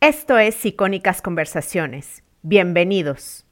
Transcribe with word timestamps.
Esto 0.00 0.38
es 0.38 0.64
Icónicas 0.64 1.20
Conversaciones. 1.20 2.22
Bienvenidos. 2.42 3.44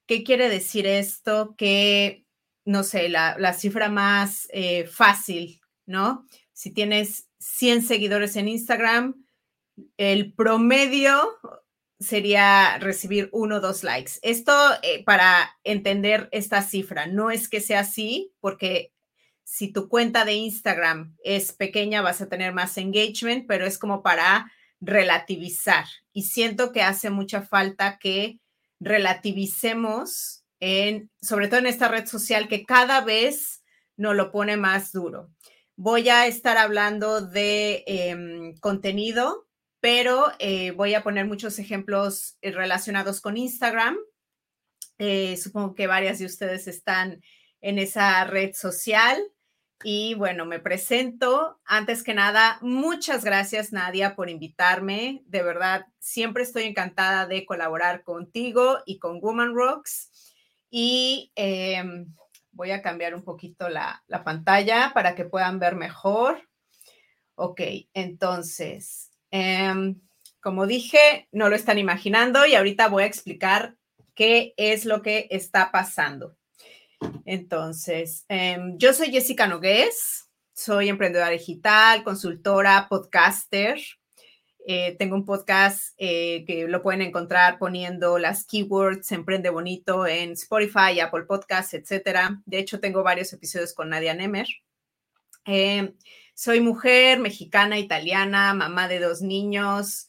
¿Qué 0.07 0.23
quiere 0.23 0.49
decir 0.49 0.87
esto? 0.87 1.57
Que, 1.59 2.25
no 2.65 2.85
sé, 2.85 3.09
la, 3.09 3.53
cifra 3.55 3.89
más 3.89 4.47
eh, 4.53 4.87
fácil, 4.87 5.61
¿no? 5.85 6.29
Si 6.53 6.71
tienes 6.71 7.29
100 7.41 7.83
seguidores 7.83 8.37
en 8.37 8.47
Instagram, 8.47 9.25
el 9.97 10.33
promedio 10.33 11.39
sería 12.01 12.79
recibir 12.79 13.29
uno 13.33 13.57
o 13.57 13.61
dos 13.61 13.83
likes. 13.83 14.13
Esto 14.23 14.53
eh, 14.83 15.03
para 15.05 15.57
entender 15.65 16.29
esta 16.33 16.63
cifra, 16.63 17.07
no 17.07 17.31
es 17.31 17.49
que 17.49 17.61
sea 17.61 17.81
así, 17.81 18.33
porque 18.41 18.93
si 19.45 19.73
tu 19.73 19.89
cuenta 19.89 20.25
de 20.25 20.35
Instagram 20.35 21.17
es 21.25 21.53
pequeña 21.53 22.03
vas 22.03 22.21
a 22.21 22.29
tener 22.29 22.53
más 22.53 22.77
engagement, 22.77 23.47
pero 23.49 23.67
es 23.67 23.79
como 23.79 24.03
para 24.03 24.53
relativizar. 24.81 25.87
Y 26.13 26.25
siento 26.25 26.73
que 26.73 26.83
hace 26.83 27.11
mucha 27.11 27.43
falta 27.43 27.99
que 27.99 28.39
relativicemos 28.79 30.45
en, 30.61 31.11
sobre 31.21 31.49
todo 31.49 31.61
en 31.61 31.67
esta 31.67 31.89
red 31.89 32.07
social 32.07 32.47
que 32.49 32.65
cada 32.65 33.01
vez 33.01 33.65
nos 33.97 34.15
lo 34.15 34.31
pone 34.31 34.57
más 34.57 34.93
duro. 34.93 35.31
Voy 35.77 36.09
a 36.09 36.27
estar 36.27 36.57
hablando 36.59 37.21
de 37.21 37.85
em, 37.87 38.57
contenido 38.59 39.48
pero 39.81 40.33
eh, 40.39 40.73
voy 40.73 40.95
a 40.95 41.03
poner 41.03 41.27
muchos 41.27 41.59
ejemplos 41.59 42.37
eh, 42.43 42.51
relacionados 42.51 43.21
con 43.21 43.37
Instagram. 43.37 43.97
Eh, 44.99 45.37
supongo 45.37 45.75
que 45.75 45.87
varias 45.87 46.19
de 46.19 46.27
ustedes 46.27 46.67
están 46.67 47.23
en 47.61 47.79
esa 47.79 48.25
red 48.25 48.55
social. 48.55 49.23
Y 49.85 50.15
bueno, 50.15 50.45
me 50.45 50.59
presento. 50.59 51.61
Antes 51.65 52.03
que 52.03 52.13
nada, 52.13 52.59
muchas 52.63 53.25
gracias 53.25 53.73
Nadia 53.73 54.17
por 54.17 54.29
invitarme. 54.29 55.23
De 55.27 55.43
verdad, 55.45 55.87
siempre 56.01 56.43
estoy 56.43 56.65
encantada 56.65 57.27
de 57.27 57.47
colaborar 57.47 58.03
contigo 58.03 58.79
y 58.87 58.99
con 58.99 59.21
Woman 59.21 59.55
Rocks. 59.55 60.35
Y 60.69 61.31
em, 61.37 62.13
voy 62.51 62.73
a 62.73 62.83
cambiar 62.83 63.15
un 63.15 63.23
poquito 63.23 63.69
la, 63.69 64.03
la 64.09 64.25
pantalla 64.25 64.91
para 64.93 65.15
que 65.15 65.25
puedan 65.25 65.61
ver 65.61 65.77
mejor. 65.77 66.43
Ok, 67.37 67.61
entonces, 67.95 69.08
Em, 69.31 70.01
como 70.41 70.67
dije, 70.67 71.29
no 71.33 71.49
lo 71.49 71.57
están 71.57 71.79
imaginando 71.79 72.47
y 72.47 72.55
ahorita 72.55 72.89
voy 72.89 73.03
a 73.03 73.07
explicar 73.07 73.77
qué 74.15 74.55
es 74.57 74.85
lo 74.85 75.03
que 75.03 75.29
está 75.31 75.71
pasando. 75.71 76.37
Entonces, 77.25 78.25
em, 78.29 78.77
yo 78.79 78.93
soy 78.93 79.11
Jessica 79.11 79.47
Nogués, 79.47 80.31
soy 80.55 80.89
emprendedora 80.89 81.31
digital, 81.31 82.03
consultora, 82.03 82.89
podcaster. 82.89 83.79
Eh, 84.67 84.97
tengo 84.99 85.15
un 85.15 85.25
podcast 85.25 85.95
eh, 85.97 86.45
que 86.47 86.67
lo 86.67 86.83
pueden 86.83 87.01
encontrar 87.01 87.59
poniendo 87.59 88.19
las 88.19 88.45
keywords 88.45 89.13
Emprende 89.13 89.51
Bonito 89.51 90.07
en 90.07 90.33
Spotify, 90.33 91.01
Apple 91.01 91.23
Podcasts, 91.23 91.75
etcétera. 91.75 92.43
De 92.45 92.59
hecho, 92.59 92.81
tengo 92.81 93.03
varios 93.03 93.33
episodios 93.33 93.73
con 93.73 93.89
Nadia 93.89 94.15
Nemer. 94.15 94.49
Soy 96.41 96.61
mujer 96.61 97.19
mexicana, 97.19 97.81
italiana, 97.81 98.55
mamá 98.55 98.87
de 98.87 99.01
dos 99.01 99.23
niños 99.23 100.09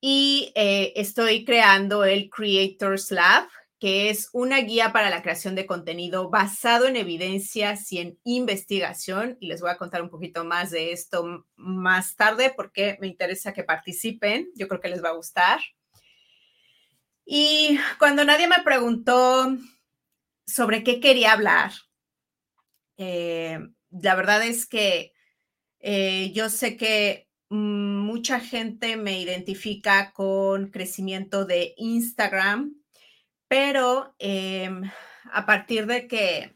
y 0.00 0.50
eh, 0.54 0.94
estoy 0.96 1.44
creando 1.44 2.06
el 2.06 2.30
Creators 2.30 3.10
Lab, 3.10 3.46
que 3.78 4.08
es 4.08 4.30
una 4.32 4.60
guía 4.60 4.94
para 4.94 5.10
la 5.10 5.20
creación 5.20 5.54
de 5.54 5.66
contenido 5.66 6.30
basado 6.30 6.86
en 6.86 6.96
evidencias 6.96 7.92
y 7.92 7.98
en 7.98 8.18
investigación. 8.24 9.36
Y 9.40 9.48
les 9.48 9.60
voy 9.60 9.68
a 9.68 9.76
contar 9.76 10.00
un 10.00 10.08
poquito 10.08 10.42
más 10.42 10.70
de 10.70 10.92
esto 10.92 11.44
más 11.56 12.16
tarde 12.16 12.50
porque 12.56 12.96
me 13.02 13.06
interesa 13.06 13.52
que 13.52 13.62
participen. 13.62 14.48
Yo 14.54 14.68
creo 14.68 14.80
que 14.80 14.88
les 14.88 15.04
va 15.04 15.10
a 15.10 15.16
gustar. 15.16 15.60
Y 17.26 17.78
cuando 17.98 18.24
nadie 18.24 18.48
me 18.48 18.62
preguntó 18.64 19.54
sobre 20.46 20.82
qué 20.82 20.98
quería 20.98 21.32
hablar, 21.32 21.72
eh, 22.96 23.58
la 23.90 24.14
verdad 24.14 24.42
es 24.46 24.64
que 24.64 25.12
eh, 25.80 26.32
yo 26.34 26.48
sé 26.48 26.76
que 26.76 27.28
mucha 27.50 28.40
gente 28.40 28.96
me 28.96 29.20
identifica 29.20 30.12
con 30.12 30.70
crecimiento 30.70 31.46
de 31.46 31.74
Instagram, 31.76 32.74
pero 33.48 34.14
em, 34.18 34.82
a 35.32 35.46
partir 35.46 35.86
de 35.86 36.06
que, 36.06 36.52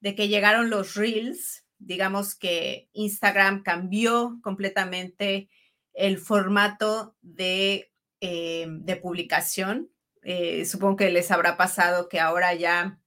de 0.00 0.14
que 0.14 0.28
llegaron 0.28 0.70
los 0.70 0.94
reels, 0.94 1.64
digamos 1.78 2.34
que 2.34 2.88
Instagram 2.92 3.62
cambió 3.62 4.40
completamente 4.42 5.48
el 5.92 6.18
formato 6.18 7.16
de, 7.22 7.92
em, 8.20 8.84
de 8.84 8.96
publicación. 8.96 9.90
Eh, 10.22 10.64
supongo 10.64 10.96
que 10.96 11.10
les 11.10 11.30
habrá 11.30 11.56
pasado 11.56 12.08
que 12.08 12.18
ahora 12.18 12.54
ya 12.54 12.98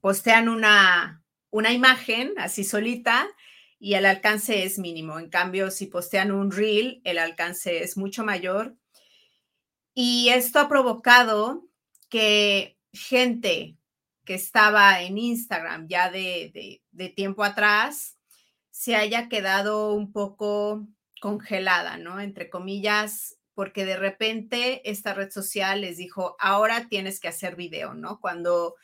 postean 0.00 0.48
una, 0.48 1.24
una 1.50 1.72
imagen 1.72 2.32
así 2.38 2.64
solita 2.64 3.26
y 3.86 3.94
el 3.94 4.04
alcance 4.04 4.64
es 4.64 4.80
mínimo. 4.80 5.16
En 5.20 5.30
cambio, 5.30 5.70
si 5.70 5.86
postean 5.86 6.32
un 6.32 6.50
reel, 6.50 7.00
el 7.04 7.18
alcance 7.18 7.84
es 7.84 7.96
mucho 7.96 8.24
mayor. 8.24 8.74
Y 9.94 10.30
esto 10.30 10.58
ha 10.58 10.68
provocado 10.68 11.68
que 12.08 12.80
gente 12.92 13.76
que 14.24 14.34
estaba 14.34 15.02
en 15.02 15.18
Instagram 15.18 15.86
ya 15.86 16.10
de, 16.10 16.82
tiempo 17.14 17.44
atrás 17.44 18.18
se 18.72 18.96
haya 18.96 19.28
quedado 19.28 19.92
un 19.92 20.10
poco 20.10 20.88
congelada, 21.20 21.96
¿no? 21.96 22.18
Entre 22.18 22.50
comillas, 22.50 23.38
porque 23.54 23.84
de 23.84 23.98
repente 23.98 24.90
esta 24.90 25.14
red 25.14 25.30
social 25.30 25.82
les 25.82 25.96
dijo, 25.96 26.34
ahora 26.40 26.88
tienes 26.88 27.20
que 27.20 27.28
hacer 27.28 27.54
video, 27.54 27.94
¿no? 27.94 28.18
Cuando 28.18 28.74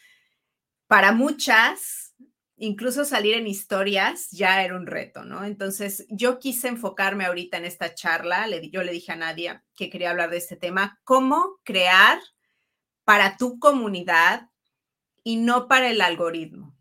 para 0.86 1.10
muchas 1.10 2.14
incluso 2.62 3.04
salir 3.04 3.34
en 3.34 3.48
historias 3.48 4.30
ya 4.30 4.62
era 4.62 4.76
un 4.76 4.86
reto, 4.86 5.24
¿no? 5.24 5.44
Entonces, 5.44 6.06
yo 6.08 6.38
quise 6.38 6.68
enfocarme 6.68 7.24
ahorita 7.24 7.56
en 7.56 7.64
esta 7.64 7.92
charla, 7.92 8.46
yo 8.70 8.84
le 8.84 8.92
dije 8.92 9.10
a 9.10 9.16
Nadia 9.16 9.64
que 9.74 9.90
quería 9.90 10.10
hablar 10.10 10.30
de 10.30 10.36
este 10.36 10.54
tema, 10.54 11.00
cómo 11.02 11.58
crear 11.64 12.20
para 13.02 13.36
tu 13.36 13.58
comunidad 13.58 14.48
y 15.24 15.36
no 15.36 15.66
para 15.66 15.90
el 15.90 16.00
algoritmo 16.00 16.76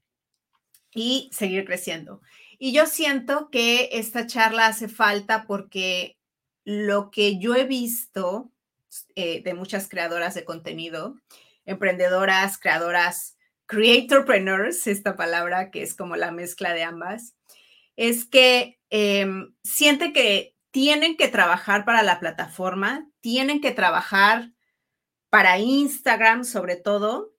y 0.93 1.31
seguir 1.33 1.65
creciendo. 1.65 2.21
Y 2.59 2.73
yo 2.73 2.85
siento 2.85 3.49
que 3.49 3.89
esta 3.93 4.27
charla 4.27 4.67
hace 4.67 4.87
falta 4.87 5.47
porque 5.47 6.19
lo 6.63 7.09
que 7.09 7.39
yo 7.39 7.55
he 7.55 7.65
visto 7.65 8.51
eh, 9.15 9.41
de 9.41 9.55
muchas 9.55 9.89
creadoras 9.89 10.35
de 10.35 10.45
contenido, 10.45 11.15
emprendedoras, 11.65 12.59
creadoras 12.59 13.35
creatorpreneurs, 13.71 14.85
esta 14.87 15.15
palabra 15.15 15.71
que 15.71 15.81
es 15.81 15.95
como 15.95 16.17
la 16.17 16.31
mezcla 16.31 16.73
de 16.73 16.83
ambas, 16.83 17.35
es 17.95 18.25
que 18.25 18.79
eh, 18.89 19.25
siente 19.63 20.11
que 20.11 20.57
tienen 20.71 21.15
que 21.15 21.29
trabajar 21.29 21.85
para 21.85 22.03
la 22.03 22.19
plataforma, 22.19 23.09
tienen 23.21 23.61
que 23.61 23.71
trabajar 23.71 24.51
para 25.29 25.57
Instagram 25.57 26.43
sobre 26.43 26.75
todo, 26.75 27.33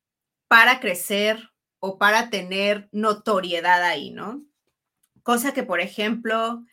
para 0.48 0.80
crecer 0.80 1.50
o 1.78 1.98
para 1.98 2.30
tener 2.30 2.88
notoriedad 2.92 3.82
ahí, 3.82 4.10
¿no? 4.10 4.42
Cosa 5.22 5.52
que, 5.52 5.62
por 5.62 5.80
ejemplo, 5.80 6.64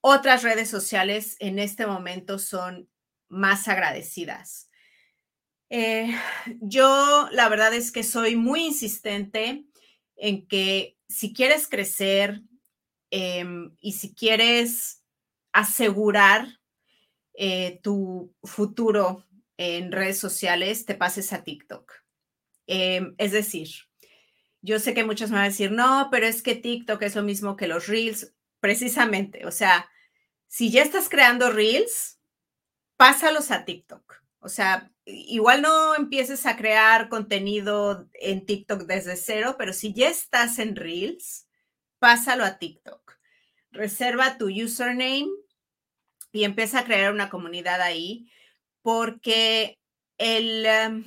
otras 0.00 0.42
redes 0.42 0.70
sociales 0.70 1.36
en 1.40 1.58
este 1.58 1.86
momento 1.86 2.38
son 2.38 2.88
más 3.28 3.68
agradecidas. 3.68 4.70
Eh, 5.76 6.14
yo 6.60 7.28
la 7.32 7.48
verdad 7.48 7.74
es 7.74 7.90
que 7.90 8.04
soy 8.04 8.36
muy 8.36 8.64
insistente 8.66 9.64
en 10.14 10.46
que 10.46 10.96
si 11.08 11.32
quieres 11.32 11.66
crecer 11.66 12.42
em, 13.10 13.74
y 13.80 13.94
si 13.94 14.14
quieres 14.14 15.02
asegurar 15.52 16.60
eh, 17.32 17.80
tu 17.82 18.32
futuro 18.44 19.26
en 19.56 19.90
redes 19.90 20.16
sociales, 20.16 20.86
te 20.86 20.94
pases 20.94 21.32
a 21.32 21.42
TikTok. 21.42 21.92
Em, 22.68 23.16
es 23.18 23.32
decir, 23.32 23.68
yo 24.62 24.78
sé 24.78 24.94
que 24.94 25.02
muchos 25.02 25.30
me 25.30 25.38
van 25.38 25.46
a 25.46 25.48
decir, 25.48 25.72
no, 25.72 26.06
pero 26.08 26.26
es 26.26 26.40
que 26.42 26.54
TikTok 26.54 27.02
es 27.02 27.16
lo 27.16 27.24
mismo 27.24 27.56
que 27.56 27.66
los 27.66 27.88
Reels. 27.88 28.32
Precisamente, 28.60 29.44
o 29.44 29.50
sea, 29.50 29.90
si 30.46 30.70
ya 30.70 30.84
estás 30.84 31.08
creando 31.08 31.50
Reels, 31.50 32.20
pásalos 32.96 33.50
a 33.50 33.64
TikTok. 33.64 34.23
O 34.44 34.50
sea, 34.50 34.92
igual 35.06 35.62
no 35.62 35.94
empieces 35.94 36.44
a 36.44 36.54
crear 36.54 37.08
contenido 37.08 38.10
en 38.12 38.44
TikTok 38.44 38.82
desde 38.82 39.16
cero, 39.16 39.56
pero 39.56 39.72
si 39.72 39.94
ya 39.94 40.10
estás 40.10 40.58
en 40.58 40.76
Reels, 40.76 41.48
pásalo 41.98 42.44
a 42.44 42.58
TikTok. 42.58 43.16
Reserva 43.70 44.36
tu 44.36 44.50
username 44.50 45.30
y 46.30 46.44
empieza 46.44 46.80
a 46.80 46.84
crear 46.84 47.10
una 47.10 47.30
comunidad 47.30 47.80
ahí 47.80 48.30
porque 48.82 49.78
el, 50.18 50.66
em, 50.66 51.04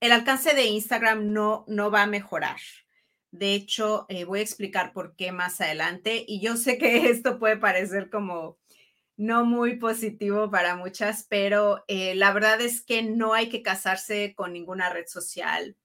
el 0.00 0.12
alcance 0.12 0.54
de 0.54 0.66
Instagram 0.66 1.32
no, 1.32 1.64
no 1.68 1.90
va 1.90 2.02
a 2.02 2.06
mejorar. 2.06 2.58
De 3.30 3.54
hecho, 3.54 4.04
eh, 4.10 4.24
voy 4.24 4.40
a 4.40 4.42
explicar 4.42 4.92
por 4.92 5.16
qué 5.16 5.32
más 5.32 5.62
adelante. 5.62 6.26
Y 6.28 6.40
yo 6.40 6.58
sé 6.58 6.76
que 6.76 6.96
esto 7.10 7.38
puede 7.38 7.56
parecer 7.56 8.10
como 8.10 8.58
no 9.16 9.44
muy 9.44 9.76
positivo 9.78 10.50
para 10.50 10.76
muchas, 10.76 11.26
pero 11.28 11.84
eh, 11.88 12.14
la 12.14 12.32
verdad 12.32 12.60
es 12.60 12.82
que 12.82 13.02
no 13.02 13.32
hay 13.32 13.48
que 13.48 13.62
casarse 13.62 14.34
con 14.34 14.52
ninguna 14.52 14.90
red 14.90 15.06
social. 15.06 15.76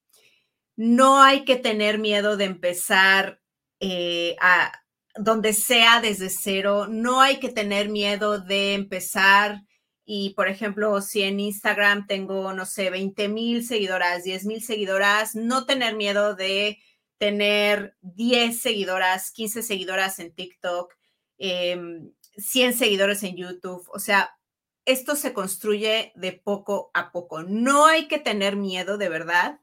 No 0.76 1.22
hay 1.22 1.44
que 1.44 1.56
tener 1.56 1.98
miedo 1.98 2.36
de 2.36 2.44
empezar 2.44 3.40
eh, 3.80 4.36
a 4.40 4.72
donde 5.14 5.52
sea 5.52 6.00
desde 6.00 6.30
cero. 6.30 6.86
No 6.88 7.20
hay 7.20 7.38
que 7.38 7.50
tener 7.50 7.88
miedo 7.88 8.38
de 8.38 8.74
empezar 8.74 9.62
y, 10.04 10.30
por 10.34 10.48
ejemplo, 10.48 11.00
si 11.00 11.22
en 11.22 11.40
Instagram 11.40 12.06
tengo, 12.06 12.52
no 12.52 12.66
sé, 12.66 12.90
20 12.90 13.28
mil 13.28 13.64
seguidoras, 13.64 14.24
10 14.24 14.44
mil 14.46 14.62
seguidoras, 14.62 15.34
no 15.34 15.64
tener 15.64 15.96
miedo 15.96 16.34
de 16.34 16.78
tener 17.18 17.96
10 18.00 18.60
seguidoras, 18.60 19.30
15 19.30 19.62
seguidoras 19.62 20.18
en 20.18 20.34
TikTok, 20.34 20.92
100 22.36 22.70
em, 22.70 22.76
seguidores 22.76 23.22
en 23.22 23.36
YouTube. 23.36 23.88
O 23.92 23.98
sea, 23.98 24.36
esto 24.84 25.16
se 25.16 25.32
construye 25.32 26.12
de 26.16 26.32
poco 26.32 26.90
a 26.94 27.12
poco. 27.12 27.42
No 27.42 27.86
hay 27.86 28.08
que 28.08 28.18
tener 28.18 28.56
miedo, 28.56 28.98
de 28.98 29.08
verdad, 29.08 29.60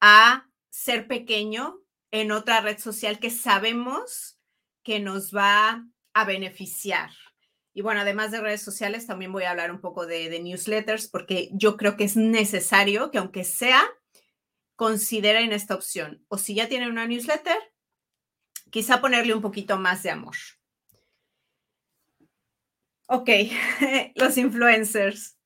a 0.00 0.48
ser 0.70 1.06
pequeño 1.06 1.80
en 2.10 2.32
otra 2.32 2.60
red 2.60 2.78
social 2.78 3.18
que 3.18 3.30
sabemos 3.30 4.38
que 4.82 5.00
nos 5.00 5.34
va 5.34 5.86
a 6.14 6.24
beneficiar. 6.24 7.10
Y 7.74 7.82
bueno, 7.82 8.00
además 8.00 8.30
de 8.30 8.40
redes 8.40 8.62
sociales, 8.62 9.06
también 9.06 9.32
voy 9.32 9.44
a 9.44 9.50
hablar 9.50 9.70
un 9.70 9.80
poco 9.80 10.06
de, 10.06 10.30
de 10.30 10.40
newsletters 10.40 11.08
porque 11.08 11.50
yo 11.52 11.76
creo 11.76 11.96
que 11.96 12.04
es 12.04 12.16
necesario 12.16 13.10
que 13.10 13.18
aunque 13.18 13.44
sea 13.44 13.86
consideren 14.76 15.52
esta 15.52 15.74
opción. 15.74 16.24
O 16.28 16.38
si 16.38 16.54
ya 16.54 16.68
tienen 16.68 16.90
una 16.90 17.06
newsletter, 17.06 17.58
quizá 18.70 19.00
ponerle 19.00 19.34
un 19.34 19.42
poquito 19.42 19.78
más 19.78 20.02
de 20.02 20.10
amor. 20.10 20.36
Ok, 23.06 23.30
los 24.16 24.36
influencers. 24.36 25.38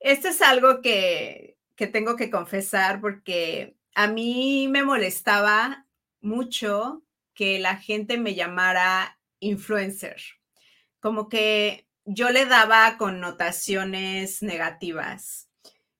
Esto 0.00 0.28
es 0.28 0.42
algo 0.42 0.80
que, 0.80 1.56
que 1.76 1.86
tengo 1.86 2.16
que 2.16 2.30
confesar 2.30 3.00
porque 3.00 3.76
a 3.94 4.08
mí 4.08 4.66
me 4.68 4.82
molestaba 4.84 5.86
mucho 6.20 7.02
que 7.34 7.58
la 7.58 7.76
gente 7.76 8.18
me 8.18 8.34
llamara 8.34 9.18
influencer. 9.38 10.20
Como 11.00 11.28
que 11.28 11.86
yo 12.04 12.30
le 12.30 12.46
daba 12.46 12.96
connotaciones 12.98 14.42
negativas. 14.42 15.48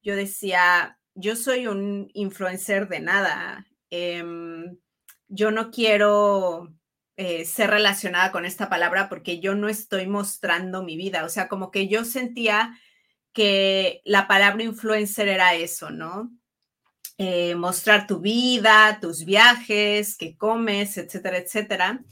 Yo 0.03 0.17
decía, 0.17 0.99
yo 1.15 1.37
soy 1.37 1.67
un 1.67 2.11
influencer 2.15 2.89
de 2.89 3.01
nada. 3.01 3.67
Em, 3.91 4.77
yo 5.29 5.51
no 5.51 5.71
quiero 5.71 6.75
eh, 7.23 7.45
ser 7.45 7.69
relacionada 7.69 8.33
con 8.33 8.47
esta 8.47 8.71
palabra 8.71 9.11
porque 9.11 9.41
yo 9.41 9.55
no 9.55 9.69
estoy 9.69 10.07
mostrando 10.07 10.83
mi 10.83 10.97
vida. 10.97 11.27
O 11.27 11.29
sea, 11.29 11.49
como 11.49 11.71
que 11.71 11.87
yo 11.87 12.07
sentía 12.07 12.81
que 13.35 14.01
la 14.07 14.27
palabra 14.27 14.63
influencer 14.63 15.29
era 15.29 15.55
eso, 15.55 15.91
¿no? 15.91 16.33
Eh, 17.19 17.57
mostrar 17.57 18.07
tu 18.07 18.21
vida, 18.21 19.01
tus 19.03 19.27
viajes, 19.27 20.17
qué 20.17 20.35
comes, 20.39 20.97
etcétera, 20.97 21.37
etcétera. 21.37 22.03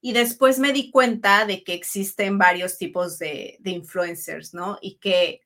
Y 0.00 0.14
después 0.14 0.58
me 0.58 0.72
di 0.72 0.90
cuenta 0.90 1.44
de 1.44 1.62
que 1.62 1.74
existen 1.74 2.38
varios 2.38 2.78
tipos 2.78 3.18
de, 3.18 3.58
de 3.60 3.72
influencers, 3.72 4.54
¿no? 4.54 4.78
Y 4.80 4.96
que 5.00 5.42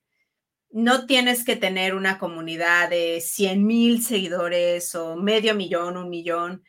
no 0.69 1.05
tienes 1.05 1.43
que 1.43 1.57
tener 1.57 1.95
una 1.95 2.17
comunidad 2.17 2.89
de 2.91 3.19
100 3.19 3.65
mil 3.65 4.05
seguidores 4.05 4.95
o 4.95 5.17
medio 5.17 5.53
millón, 5.53 5.97
un 5.97 6.09
millón. 6.09 6.63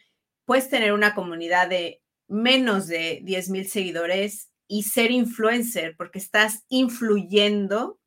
Puedes 0.45 0.69
tener 0.69 0.93
una 0.93 1.15
comunidad 1.15 1.69
de 1.69 2.03
menos 2.29 2.87
de 2.87 3.21
10 3.23 3.51
mil 3.51 3.69
seguidores 3.69 4.51
y 4.69 4.83
ser 4.85 5.11
influencer 5.11 5.97
porque 5.97 6.19
estás 6.19 6.65
influyendo 6.69 8.01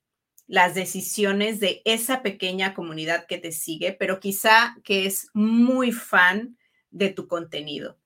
las 0.47 0.73
decisiones 0.73 1.59
de 1.59 1.81
esa 1.85 2.23
pequeña 2.23 2.73
comunidad 2.73 3.27
que 3.27 3.37
te 3.37 3.51
sigue, 3.51 3.93
pero 3.93 4.19
quizá 4.19 4.75
que 4.83 5.05
es 5.05 5.29
muy 5.33 5.91
fan 5.91 6.57
de 6.89 7.09
tu 7.09 7.27
contenido. 7.27 7.99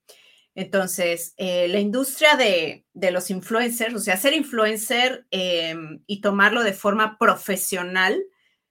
Entonces, 0.54 1.34
eh, 1.36 1.68
la 1.68 1.80
industria 1.80 2.36
de, 2.36 2.84
los 3.10 3.30
influencers, 3.30 3.94
o 3.94 3.98
sea, 3.98 4.16
ser 4.16 4.34
influencer 4.34 5.26
em, 5.30 6.02
y 6.06 6.20
tomarlo 6.20 6.62
de 6.62 6.74
forma 6.74 7.18
profesional, 7.18 8.22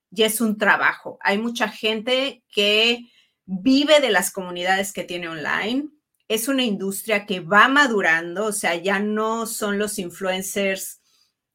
ya 0.09 0.27
es 0.27 0.39
un 0.39 0.57
trabajo. 0.57 1.17
Hay 1.21 1.39
mucha 1.39 1.67
gente 1.67 2.43
que 2.49 3.09
vive 3.45 3.99
de 3.99 4.11
las 4.11 4.31
comunidades 4.31 4.93
que 4.93 5.03
tiene 5.03 5.27
online. 5.27 5.89
Es 6.33 6.47
una 6.47 6.63
industria 6.63 7.27
que 7.27 7.41
va 7.41 7.67
madurando, 7.67 8.45
o 8.45 8.51
sea, 8.51 8.73
ya 8.75 8.97
no 8.97 9.45
son 9.45 9.77
los 9.77 9.99
influencers 9.99 10.99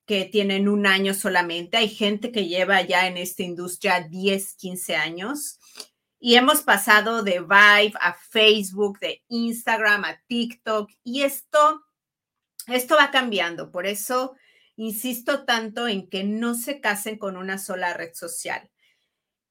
que 0.07 0.25
tienen 0.25 0.69
un 0.69 0.87
año 0.87 1.15
solamente. 1.15 1.79
Hay 1.79 1.89
gente 1.89 2.31
que 2.31 2.47
lleva 2.47 2.83
ya 2.83 3.09
en 3.09 3.17
esta 3.17 3.43
industria 3.43 4.03
10, 4.03 4.55
15 4.55 4.95
años 4.95 5.59
y 6.21 6.37
hemos 6.37 6.63
pasado 6.63 7.25
de 7.25 7.41
Vive 7.41 7.93
a 8.01 8.15
Facebook, 8.31 9.01
de 9.01 9.25
Instagram 9.27 10.05
a 10.05 10.23
TikTok 10.29 10.89
y 11.03 11.23
esto, 11.23 11.83
esto 12.69 12.95
va 12.95 13.11
cambiando. 13.11 13.73
Por 13.73 13.85
eso 13.85 14.37
insisto 14.77 15.45
tanto 15.45 15.89
en 15.89 16.09
que 16.09 16.23
no 16.23 16.55
se 16.55 16.81
casen 16.81 17.19
con 17.19 17.37
una 17.37 17.59
sola 17.59 17.95
red 17.95 18.15
social. 18.15 18.71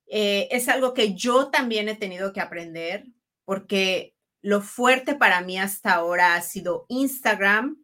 Eh, 0.06 0.48
es 0.52 0.70
algo 0.70 0.94
que 0.94 1.16
yo 1.16 1.50
también 1.50 1.90
he 1.90 1.96
tenido 1.96 2.32
que 2.32 2.40
aprender 2.40 3.08
porque 3.44 4.17
lo 4.42 4.62
fuerte 4.62 5.16
para 5.16 5.42
mí 5.42 5.58
hasta 5.60 5.94
ahora 5.94 6.36
ha 6.36 6.42
sido 6.42 6.86
Instagram, 6.90 7.78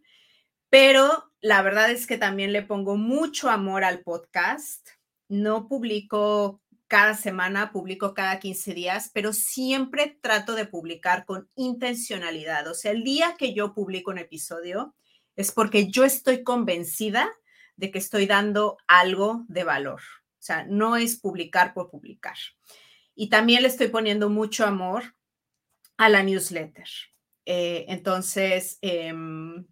pero 0.70 1.32
la 1.42 1.62
verdad 1.62 1.92
es 1.92 2.08
que 2.08 2.18
también 2.18 2.54
le 2.54 2.64
pongo 2.64 2.96
mucho 2.96 3.50
amor 3.50 3.84
al 3.84 4.02
podcast. 4.02 4.88
No 5.28 5.68
publico 5.68 6.62
cada 6.88 7.16
semana, 7.16 7.72
publico 7.72 8.14
cada 8.14 8.40
15 8.40 8.74
días, 8.74 9.10
pero 9.14 9.34
siempre 9.34 10.18
trato 10.22 10.56
de 10.56 10.66
publicar 10.66 11.26
con 11.26 11.50
intencionalidad. 11.56 12.68
O 12.68 12.74
sea, 12.74 12.92
el 12.92 13.04
día 13.04 13.36
que 13.38 13.54
yo 13.54 13.74
publico 13.74 14.12
un 14.12 14.20
episodio 14.20 14.96
es 15.36 15.52
porque 15.52 15.90
yo 15.90 16.04
estoy 16.04 16.44
convencida 16.44 17.30
de 17.76 17.92
que 17.92 17.98
estoy 17.98 18.28
dando 18.28 18.78
algo 18.88 19.44
de 19.48 19.64
valor. 19.64 20.02
O 20.02 20.46
sea, 20.46 20.66
no 20.66 20.96
es 20.96 21.20
publicar 21.20 21.74
por 21.74 21.90
publicar. 21.90 22.38
Y 23.16 23.30
también 23.30 23.64
le 23.64 23.70
estoy 23.70 23.88
poniendo 23.88 24.30
mucho 24.30 24.66
amor 24.66 25.16
a 25.98 26.10
la 26.10 26.24
newsletter. 26.24 26.88
Eh, 27.46 27.86
entonces, 27.90 28.78
em, 28.82 29.66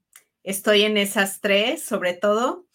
estoy 0.43 0.83
en 0.83 0.97
esas 0.97 1.41
tres, 1.41 1.83
sobre 1.83 2.13
todo. 2.13 2.67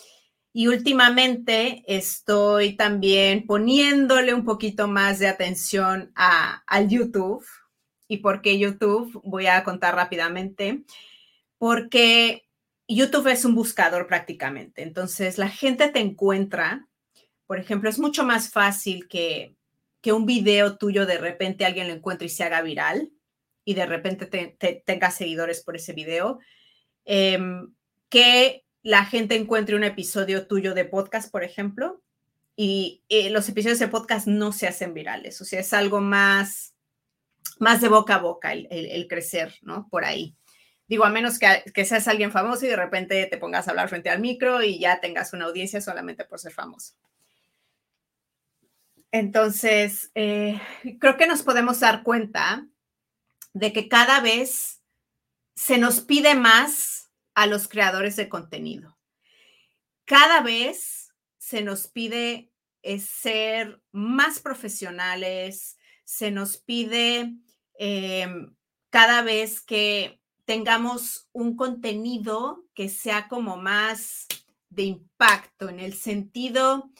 Y 0.52 0.68
últimamente 0.68 1.84
estoy 1.86 2.76
también 2.76 3.46
poniéndole 3.46 4.32
un 4.32 4.44
poquito 4.44 4.88
más 4.88 5.18
de 5.18 5.28
atención 5.28 6.12
a, 6.14 6.62
al 6.66 6.88
YouTube. 6.88 7.44
¿Y 8.08 8.18
por 8.18 8.40
qué 8.40 8.58
YouTube? 8.58 9.20
Voy 9.24 9.46
a 9.46 9.64
contar 9.64 9.94
rápidamente. 9.94 10.84
Porque 11.58 12.48
YouTube 12.88 13.28
es 13.28 13.44
un 13.44 13.54
buscador 13.54 14.06
prácticamente. 14.06 14.82
Entonces, 14.82 15.38
la 15.38 15.48
gente 15.48 15.88
te 15.88 16.00
encuentra. 16.00 16.88
Por 17.46 17.58
ejemplo, 17.58 17.90
es 17.90 17.98
mucho 17.98 18.24
más 18.24 18.50
fácil 18.50 19.08
que, 19.08 19.56
que 20.00 20.12
un 20.12 20.24
video 20.24 20.78
tuyo 20.78 21.04
de 21.04 21.18
repente 21.18 21.66
alguien 21.66 21.88
lo 21.88 21.94
encuentre 21.94 22.26
y 22.26 22.30
se 22.30 22.44
haga 22.44 22.62
viral 22.62 23.12
y 23.66 23.74
de 23.74 23.84
repente 23.84 24.26
te, 24.26 24.82
tenga 24.86 25.10
seguidores 25.10 25.60
por 25.60 25.74
ese 25.74 25.92
video, 25.92 26.38
em, 27.04 27.74
que 28.08 28.64
la 28.82 29.04
gente 29.04 29.34
encuentre 29.34 29.74
un 29.74 29.82
episodio 29.82 30.46
tuyo 30.46 30.72
de 30.72 30.84
podcast, 30.84 31.32
por 31.32 31.42
ejemplo, 31.42 32.00
y 32.54 33.02
eh, 33.08 33.28
los 33.30 33.48
episodios 33.48 33.80
de 33.80 33.88
podcast 33.88 34.28
no 34.28 34.52
se 34.52 34.68
hacen 34.68 34.94
virales, 34.94 35.40
o 35.40 35.44
sea, 35.44 35.58
es 35.60 35.72
algo 35.72 36.00
más, 36.00 36.74
más 37.58 37.80
de 37.80 37.88
boca 37.88 38.14
a 38.14 38.18
boca 38.18 38.52
el, 38.52 39.06
crecer, 39.08 39.56
¿no? 39.62 39.88
Por 39.90 40.04
ahí. 40.04 40.36
Digo, 40.86 41.04
a 41.04 41.10
menos 41.10 41.40
que, 41.40 41.64
que, 41.74 41.84
seas 41.84 42.06
alguien 42.06 42.30
famoso 42.30 42.64
y 42.66 42.68
de 42.68 42.76
repente 42.76 43.26
te 43.26 43.38
pongas 43.38 43.66
a 43.66 43.72
hablar 43.72 43.88
frente 43.88 44.10
al 44.10 44.20
micro 44.20 44.62
y 44.62 44.78
ya 44.78 45.00
tengas 45.00 45.32
una 45.32 45.46
audiencia 45.46 45.80
solamente 45.80 46.24
por 46.24 46.38
ser 46.38 46.52
famoso. 46.52 46.94
Entonces, 49.10 50.12
eh, 50.14 50.60
creo 51.00 51.16
que 51.16 51.26
nos 51.26 51.42
podemos 51.42 51.80
dar 51.80 52.04
cuenta 52.04 52.64
de 53.56 53.72
que 53.72 53.88
cada 53.88 54.20
vez 54.20 54.82
se 55.54 55.78
nos 55.78 56.02
pide 56.02 56.34
más 56.34 57.10
a 57.34 57.46
los 57.46 57.68
creadores 57.68 58.14
de 58.16 58.28
contenido. 58.28 58.98
Cada 60.04 60.42
vez 60.42 61.14
se 61.38 61.62
nos 61.62 61.86
pide 61.88 62.52
eh, 62.82 62.98
ser 62.98 63.80
más 63.92 64.40
profesionales, 64.40 65.78
se 66.04 66.30
nos 66.30 66.58
pide 66.58 67.34
em, 67.78 68.54
cada 68.90 69.22
vez 69.22 69.62
que 69.62 70.20
tengamos 70.44 71.30
un 71.32 71.56
contenido 71.56 72.66
que 72.74 72.90
sea 72.90 73.26
como 73.26 73.56
más 73.56 74.26
de 74.68 74.82
impacto 74.82 75.70
en 75.70 75.80
el 75.80 75.94
sentido 75.94 76.90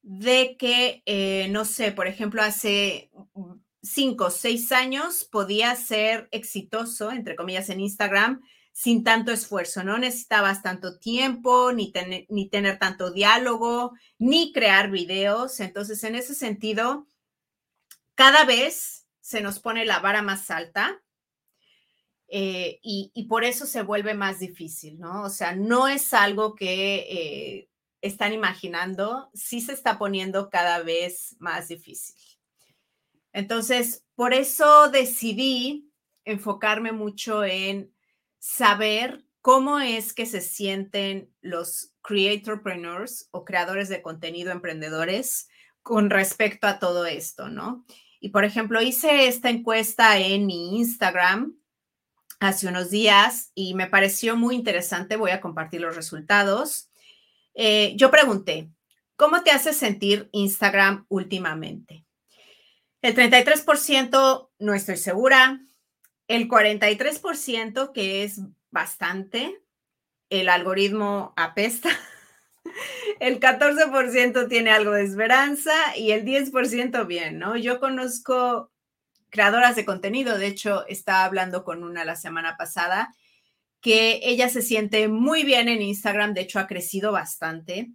de 0.00 0.56
que, 0.56 1.02
eh, 1.04 1.48
no 1.50 1.66
sé, 1.66 1.92
por 1.92 2.06
ejemplo, 2.06 2.40
hace 2.40 3.10
cinco 3.82 4.26
o 4.26 4.30
seis 4.30 4.72
años 4.72 5.24
podía 5.24 5.74
ser 5.76 6.28
exitoso, 6.32 7.10
entre 7.10 7.36
comillas, 7.36 7.70
en 7.70 7.80
Instagram 7.80 8.42
sin 8.72 9.04
tanto 9.04 9.32
esfuerzo, 9.32 9.82
no 9.84 9.98
necesitabas 9.98 10.62
tanto 10.62 10.98
tiempo, 10.98 11.72
ni, 11.72 11.92
ni 12.28 12.48
tener 12.48 12.78
tanto 12.78 13.10
diálogo, 13.10 13.92
ni 14.18 14.52
crear 14.52 14.90
videos. 14.90 15.60
Entonces, 15.60 16.02
en 16.04 16.14
ese 16.14 16.34
sentido, 16.34 17.06
cada 18.14 18.44
vez 18.44 19.06
se 19.20 19.40
nos 19.40 19.58
pone 19.58 19.84
la 19.84 19.98
vara 19.98 20.22
más 20.22 20.50
alta 20.50 21.02
eh, 22.32 22.78
y, 22.82 23.26
por 23.28 23.44
eso 23.44 23.66
se 23.66 23.82
vuelve 23.82 24.14
más 24.14 24.38
difícil, 24.38 25.00
¿no? 25.00 25.24
O 25.24 25.30
sea, 25.30 25.56
no 25.56 25.88
es 25.88 26.14
algo 26.14 26.54
que 26.54 26.94
eh, 27.10 27.68
están 28.00 28.32
imaginando, 28.32 29.30
sí 29.34 29.60
se 29.60 29.72
está 29.72 29.98
poniendo 29.98 30.48
cada 30.48 30.80
vez 30.82 31.36
más 31.40 31.68
difícil. 31.68 32.14
Entonces, 33.32 34.04
por 34.14 34.34
eso 34.34 34.90
decidí 34.90 35.90
enfocarme 36.24 36.92
mucho 36.92 37.44
en 37.44 37.92
saber 38.38 39.24
cómo 39.40 39.80
es 39.80 40.12
que 40.12 40.26
se 40.26 40.40
sienten 40.40 41.32
los 41.40 41.94
creatorpreneurs 42.02 43.28
o 43.30 43.44
creadores 43.44 43.88
de 43.88 44.02
contenido 44.02 44.52
emprendedores 44.52 45.48
con 45.82 46.10
respecto 46.10 46.66
a 46.66 46.78
todo 46.78 47.06
esto, 47.06 47.48
¿no? 47.48 47.84
Y 48.20 48.30
por 48.30 48.44
ejemplo, 48.44 48.82
hice 48.82 49.28
esta 49.28 49.48
encuesta 49.48 50.18
en 50.18 50.46
mi 50.46 50.78
Instagram 50.78 51.56
hace 52.38 52.68
unos 52.68 52.90
días 52.90 53.50
y 53.54 53.74
me 53.74 53.86
pareció 53.86 54.36
muy 54.36 54.54
interesante. 54.54 55.16
Voy 55.16 55.30
a 55.30 55.40
compartir 55.40 55.80
los 55.80 55.96
resultados. 55.96 56.90
Eh, 57.54 57.94
yo 57.96 58.10
pregunté, 58.10 58.70
¿cómo 59.16 59.42
te 59.42 59.50
hace 59.50 59.72
sentir 59.72 60.28
Instagram 60.32 61.06
últimamente? 61.08 62.04
El 63.02 63.14
33% 63.14 64.50
no 64.58 64.74
estoy 64.74 64.96
segura. 64.96 65.60
El 66.28 66.48
43%, 66.48 67.92
que 67.92 68.24
es 68.24 68.40
bastante, 68.70 69.60
el 70.28 70.48
algoritmo 70.48 71.32
apesta. 71.36 71.90
El 73.20 73.40
14% 73.40 74.48
tiene 74.48 74.70
algo 74.70 74.92
de 74.92 75.02
esperanza 75.02 75.72
y 75.96 76.12
el 76.12 76.24
10% 76.24 77.06
bien, 77.06 77.38
¿no? 77.38 77.56
Yo 77.56 77.80
conozco 77.80 78.70
creadoras 79.28 79.76
de 79.76 79.84
contenido. 79.84 80.38
De 80.38 80.46
hecho, 80.46 80.86
estaba 80.86 81.24
hablando 81.24 81.64
con 81.64 81.82
una 81.82 82.04
la 82.04 82.16
semana 82.16 82.56
pasada 82.56 83.14
que 83.80 84.20
ella 84.22 84.48
se 84.48 84.62
siente 84.62 85.08
muy 85.08 85.42
bien 85.42 85.68
en 85.68 85.82
Instagram, 85.82 86.34
de 86.34 86.42
hecho 86.42 86.58
ha 86.58 86.66
crecido 86.66 87.12
bastante, 87.12 87.90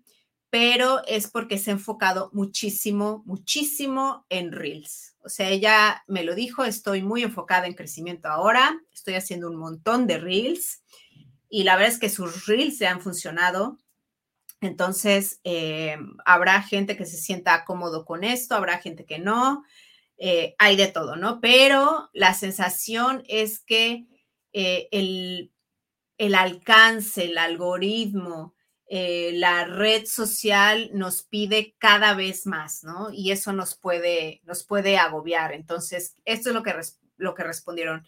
pero 0.56 1.02
es 1.06 1.30
porque 1.30 1.58
se 1.58 1.70
ha 1.70 1.74
enfocado 1.74 2.30
muchísimo, 2.32 3.24
muchísimo 3.26 4.26
en 4.30 4.54
Reels. 4.54 5.18
O 5.22 5.28
sea, 5.28 5.50
ella 5.50 6.06
me 6.08 6.24
lo 6.24 6.34
dijo, 6.34 6.64
estoy 6.64 7.02
muy 7.02 7.24
enfocada 7.24 7.68
en 7.68 7.74
crecimiento 7.74 8.30
ahora, 8.30 8.80
estoy 8.94 9.16
haciendo 9.16 9.50
un 9.50 9.58
montón 9.58 10.08
de 10.08 10.18
Reels 10.18 10.82
y 11.50 11.66
la 11.66 11.76
verdad 11.76 11.92
es 11.92 12.00
que 12.00 12.08
sus 12.08 12.46
Reels 12.46 12.78
se 12.78 12.88
han 12.88 13.02
funcionado. 13.02 13.80
Entonces, 14.62 15.42
eh, 15.44 15.98
habrá 16.24 16.62
gente 16.62 16.96
que 16.96 17.06
se 17.06 17.18
sienta 17.18 17.66
cómodo 17.66 18.06
con 18.06 18.24
esto, 18.24 18.56
habrá 18.56 18.78
gente 18.78 19.06
que 19.06 19.20
no. 19.20 19.66
Eh, 20.18 20.56
hay 20.58 20.78
de 20.78 20.88
todo, 20.88 21.18
¿no? 21.18 21.42
Pero 21.42 22.10
la 22.14 22.34
sensación 22.34 23.26
es 23.28 23.60
que 23.60 24.06
eh, 24.54 24.88
el, 26.18 26.34
alcance, 26.34 27.26
el 27.26 27.38
algoritmo, 27.38 28.55
eh, 28.88 29.32
la 29.34 29.66
red 29.66 30.06
social 30.06 30.92
nos 30.94 31.24
pide 31.24 31.76
cada 31.80 32.14
vez 32.14 32.46
más, 32.46 32.84
¿no? 32.84 33.10
Y 33.12 33.32
eso 33.32 33.52
nos 33.52 33.76
puede, 33.76 34.42
nos 34.44 34.64
puede 34.64 34.98
agobiar. 34.98 35.54
Entonces, 35.54 36.16
esto 36.26 36.50
es 36.50 36.56
lo 36.56 36.62
que, 36.62 36.76
lo 37.18 37.34
que 37.34 37.44
respondieron, 37.44 38.06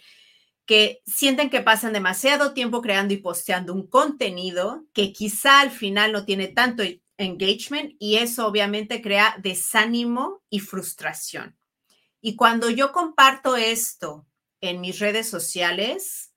que 0.67 1.01
sienten 1.05 1.49
que 1.49 1.61
pasan 1.61 1.93
demasiado 1.93 2.53
tiempo 2.53 2.81
creando 2.81 3.13
y 3.13 3.17
posteando 3.17 3.73
un 3.73 3.87
contenido 3.87 4.85
que 4.93 5.13
quizá 5.13 5.61
al 5.61 5.71
final 5.71 6.11
no 6.11 6.25
tiene 6.25 6.47
tanto 6.47 6.83
engagement 7.17 7.95
y 7.99 8.17
eso 8.17 8.45
obviamente 8.45 9.01
crea 9.01 9.35
desánimo 9.41 10.43
y 10.49 10.59
frustración. 10.59 11.57
Y 12.21 12.35
cuando 12.35 12.69
yo 12.69 12.91
comparto 12.91 13.55
esto 13.55 14.27
en 14.61 14.81
mis 14.81 14.99
redes 14.99 15.29
sociales, 15.29 16.33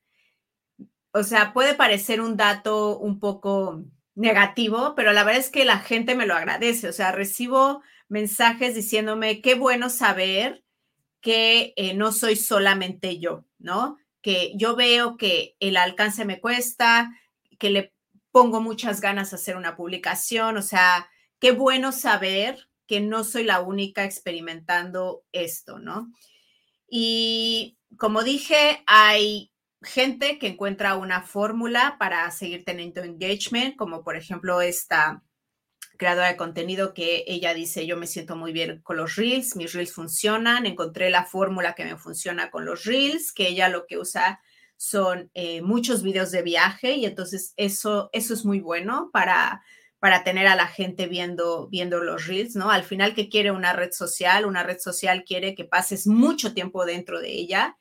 o 1.13 1.25
sea, 1.25 1.53
puede 1.53 1.75
parecer 1.75 2.21
un 2.21 2.37
dato 2.37 2.99
un 2.99 3.19
poco 3.19 3.85
negativo, 4.21 4.95
pero 4.95 5.13
la 5.13 5.25
verdad 5.25 5.41
es 5.41 5.51
que 5.51 5.65
la 5.65 5.79
gente 5.79 6.15
me 6.15 6.27
lo 6.27 6.35
agradece. 6.35 6.89
O 6.89 6.93
sea, 6.93 7.11
recibo 7.11 7.83
mensajes 8.09 8.75
diciéndome, 8.75 9.41
qué 9.41 9.55
bueno 9.55 9.89
saber 9.89 10.63
que 11.21 11.73
eh, 11.77 11.95
no 11.95 12.13
soy 12.13 12.37
solamente 12.37 13.19
yo, 13.19 13.47
¿no? 13.59 13.97
Que 14.21 14.53
yo 14.57 14.77
veo 14.77 15.17
que 15.17 15.57
el 15.59 15.79
alcance 15.79 16.27
me 16.27 16.41
cuesta, 16.41 17.11
que 17.59 17.71
le 17.71 17.95
pongo 18.31 18.61
muchas 18.61 19.01
ganas 19.01 19.33
a 19.33 19.37
hacer 19.37 19.57
una 19.57 19.75
publicación, 19.75 20.57
o 20.59 20.63
sea, 20.63 21.09
qué 21.41 21.53
bueno 21.53 21.91
saber 21.91 22.69
que 22.87 23.01
no 23.01 23.25
soy 23.25 23.45
la 23.45 23.61
única 23.61 24.05
experimentando 24.05 25.25
esto, 25.33 25.79
¿no? 25.79 26.13
Y 26.89 27.79
como 27.97 28.23
dije, 28.23 28.83
hay 28.87 29.51
gente 29.83 30.39
que 30.39 30.49
encuentra 30.49 30.97
una 30.97 31.23
fórmula 31.23 31.97
para 31.99 32.31
seguir 32.31 32.65
teniendo 32.65 33.03
engagement, 33.03 33.77
como 33.77 34.05
por 34.05 34.17
ejemplo 34.17 34.61
esta 34.61 35.23
creadora 35.97 36.29
de 36.29 36.37
contenido 36.37 36.95
que 36.95 37.25
ella 37.27 37.53
dice, 37.55 37.87
yo 37.87 37.97
me 37.97 38.07
siento 38.07 38.37
muy 38.37 38.53
bien 38.53 38.81
con 38.83 38.97
los 38.97 39.17
reels, 39.17 39.57
mis 39.57 39.73
reels 39.73 39.93
funcionan, 39.93 40.67
encontré 40.67 41.11
la 41.11 41.25
fórmula 41.25 41.75
que 41.75 41.85
me 41.85 41.99
funciona 41.99 42.51
con 42.51 42.65
los 42.65 42.85
reels, 42.85 43.33
que 43.33 43.49
ella 43.49 43.69
lo 43.69 43.87
que 43.87 43.99
usa 43.99 44.41
son 44.77 45.31
eh, 45.35 45.61
muchos 45.61 46.03
videos 46.03 46.31
de 46.31 46.43
viaje 46.43 46.93
y 46.93 47.05
entonces 47.05 47.53
eso, 47.57 48.09
eso 48.13 48.35
es 48.35 48.45
muy 48.45 48.61
bueno 48.61 49.11
para 49.13 49.63
para 50.01 50.25
tener 50.25 50.47
a 50.47 50.57
la 50.57 50.67
gente 50.67 51.07
viendo, 51.07 51.69
viendo 51.69 52.03
los 52.03 52.27
reels, 52.27 52.57
¿no? 52.57 52.71
Al 52.71 52.85
final, 52.85 53.15
¿qué 53.15 53.29
quiere 53.29 53.51
una 53.51 53.75
red 53.75 53.93
social? 53.93 54.47
Una 54.47 54.63
red 54.63 54.79
social 54.79 55.25
quiere 55.25 55.55
que 55.55 55.67
pases 55.67 56.07
mucho 56.07 56.55
tiempo 56.55 56.87
dentro 56.87 57.21
de 57.21 57.31
ella 57.33 57.77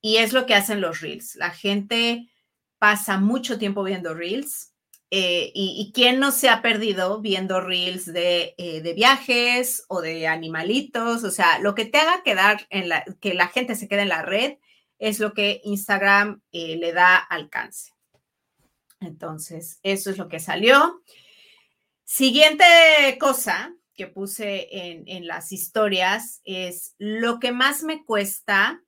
y 0.00 0.16
es 0.16 0.32
lo 0.32 0.46
que 0.46 0.54
hacen 0.54 0.80
los 0.80 1.00
reels. 1.00 1.36
La 1.36 1.50
gente 1.50 2.30
pasa 2.78 3.18
mucho 3.18 3.58
tiempo 3.58 3.82
viendo 3.82 4.14
reels 4.14 4.70
eh, 5.12 5.50
y, 5.54 5.90
quién 5.92 6.20
no 6.20 6.30
se 6.30 6.48
ha 6.48 6.62
perdido 6.62 7.20
viendo 7.20 7.60
reels 7.60 8.06
de, 8.06 8.54
eh, 8.58 8.80
de, 8.80 8.94
viajes 8.94 9.84
o 9.88 10.00
de 10.00 10.28
animalitos, 10.28 11.24
o 11.24 11.32
sea, 11.32 11.58
lo 11.58 11.74
que 11.74 11.84
te 11.84 11.98
haga 11.98 12.22
quedar 12.22 12.68
en 12.70 12.88
la, 12.88 13.04
que 13.20 13.34
la 13.34 13.48
gente 13.48 13.74
se 13.74 13.88
quede 13.88 14.02
en 14.02 14.08
la 14.08 14.22
red 14.22 14.58
es 15.00 15.18
lo 15.18 15.34
que 15.34 15.60
Instagram 15.64 16.42
eh, 16.52 16.76
le 16.76 16.92
da 16.92 17.16
alcance. 17.16 17.92
Entonces, 19.00 19.80
eso 19.82 20.10
es 20.10 20.18
lo 20.18 20.28
que 20.28 20.38
salió. 20.38 21.02
Siguiente 22.04 22.64
cosa 23.18 23.74
que 23.94 24.06
puse 24.06 24.68
en, 24.70 25.26
las 25.26 25.52
historias 25.52 26.40
es 26.44 26.94
lo 26.98 27.40
que 27.40 27.50
más 27.50 27.82
me 27.82 28.04
cuesta, 28.04 28.82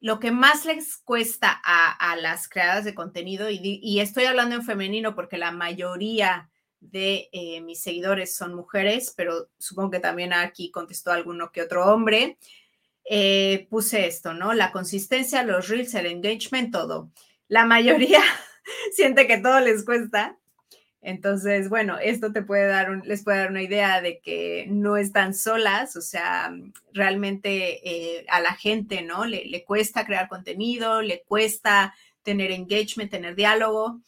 lo 0.00 0.20
que 0.20 0.30
más 0.30 0.64
les 0.64 0.96
cuesta 0.98 1.60
a, 1.64 2.16
las 2.16 2.48
creadoras 2.48 2.84
de 2.84 2.94
contenido, 2.94 3.48
y, 3.50 4.00
estoy 4.00 4.24
hablando 4.24 4.54
en 4.54 4.64
femenino 4.64 5.14
porque 5.14 5.38
la 5.38 5.50
mayoría 5.50 6.50
de 6.80 7.28
eh, 7.32 7.60
mis 7.60 7.82
seguidores 7.82 8.36
son 8.36 8.54
mujeres, 8.54 9.12
pero 9.16 9.48
supongo 9.58 9.90
que 9.90 10.00
también 10.00 10.32
aquí 10.32 10.70
contestó 10.70 11.10
alguno 11.10 11.50
que 11.50 11.62
otro 11.62 11.92
hombre. 11.92 12.38
Eh, 13.10 13.66
puse 13.70 14.06
esto, 14.06 14.34
¿no? 14.34 14.52
La 14.52 14.70
consistencia, 14.70 15.42
los 15.42 15.68
reels, 15.68 15.94
el 15.94 16.06
engagement, 16.06 16.72
todo. 16.72 17.10
La 17.48 17.64
mayoría 17.64 18.20
siente 18.92 19.26
que 19.26 19.38
todo 19.38 19.60
les 19.60 19.84
cuesta 19.84 20.38
entonces, 21.00 21.68
bueno, 21.68 21.98
esto 21.98 22.32
te 22.32 22.42
puede 22.42 22.66
dar 22.66 23.06
les 23.06 23.22
puede 23.22 23.38
dar 23.38 23.50
una 23.50 23.62
idea 23.62 24.00
de 24.00 24.18
que 24.20 24.66
no 24.68 24.96
están 24.96 25.32
solas, 25.32 25.96
o 25.96 26.00
sea, 26.00 26.52
realmente 26.92 27.88
eh, 27.88 28.26
a 28.28 28.40
la 28.40 28.54
gente, 28.54 29.02
¿no? 29.02 29.24
Le, 29.24 29.64
cuesta 29.64 30.04
crear 30.04 30.28
contenido, 30.28 31.00
le 31.02 31.22
cuesta 31.22 31.94
tener 32.22 32.50
engagement, 32.50 33.10
tener 33.10 33.36
diálogo. 33.36 34.00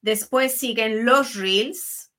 Después 0.00 0.56
siguen 0.56 1.04
los 1.04 1.34
reels, 1.34 2.12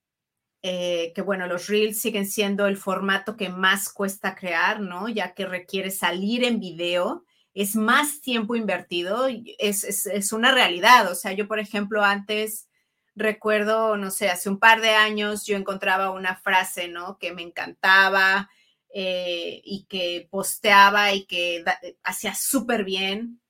eh, 0.63 1.13
que 1.15 1.21
bueno, 1.21 1.47
los 1.47 1.67
reels 1.67 2.01
siguen 2.01 2.27
siendo 2.27 2.67
el 2.67 2.77
formato 2.77 3.37
que 3.37 3.49
más 3.49 3.91
cuesta 3.91 4.35
crear, 4.35 4.81
¿no? 4.81 5.07
Ya 5.07 5.33
que 5.33 5.45
requiere 5.45 5.91
salir 5.91 6.43
en 6.43 6.59
video, 6.59 7.23
es 7.53 7.75
más 7.75 8.19
tiempo 8.21 8.55
invertido, 8.55 9.27
es, 9.59 9.85
es 10.07 10.33
una 10.33 10.51
realidad. 10.51 11.09
O 11.09 11.15
sea, 11.15 11.31
yo, 11.31 11.47
por 11.47 11.59
ejemplo, 11.59 12.03
antes 12.03 12.67
recuerdo, 13.15 13.97
no 13.97 14.11
sé, 14.11 14.29
hace 14.29 14.49
un 14.49 14.59
par 14.59 14.81
de 14.81 14.91
años 14.91 15.45
yo 15.45 15.57
encontraba 15.57 16.11
una 16.11 16.35
frase, 16.35 16.87
¿no? 16.87 17.17
Que 17.19 17.33
me 17.33 17.41
encantaba 17.43 18.49
eh, 18.93 19.61
y 19.63 19.85
que 19.89 20.27
posteaba 20.29 21.13
y 21.13 21.25
que 21.25 21.63
hacía 22.03 22.35
súper 22.35 22.83
bien 22.83 23.41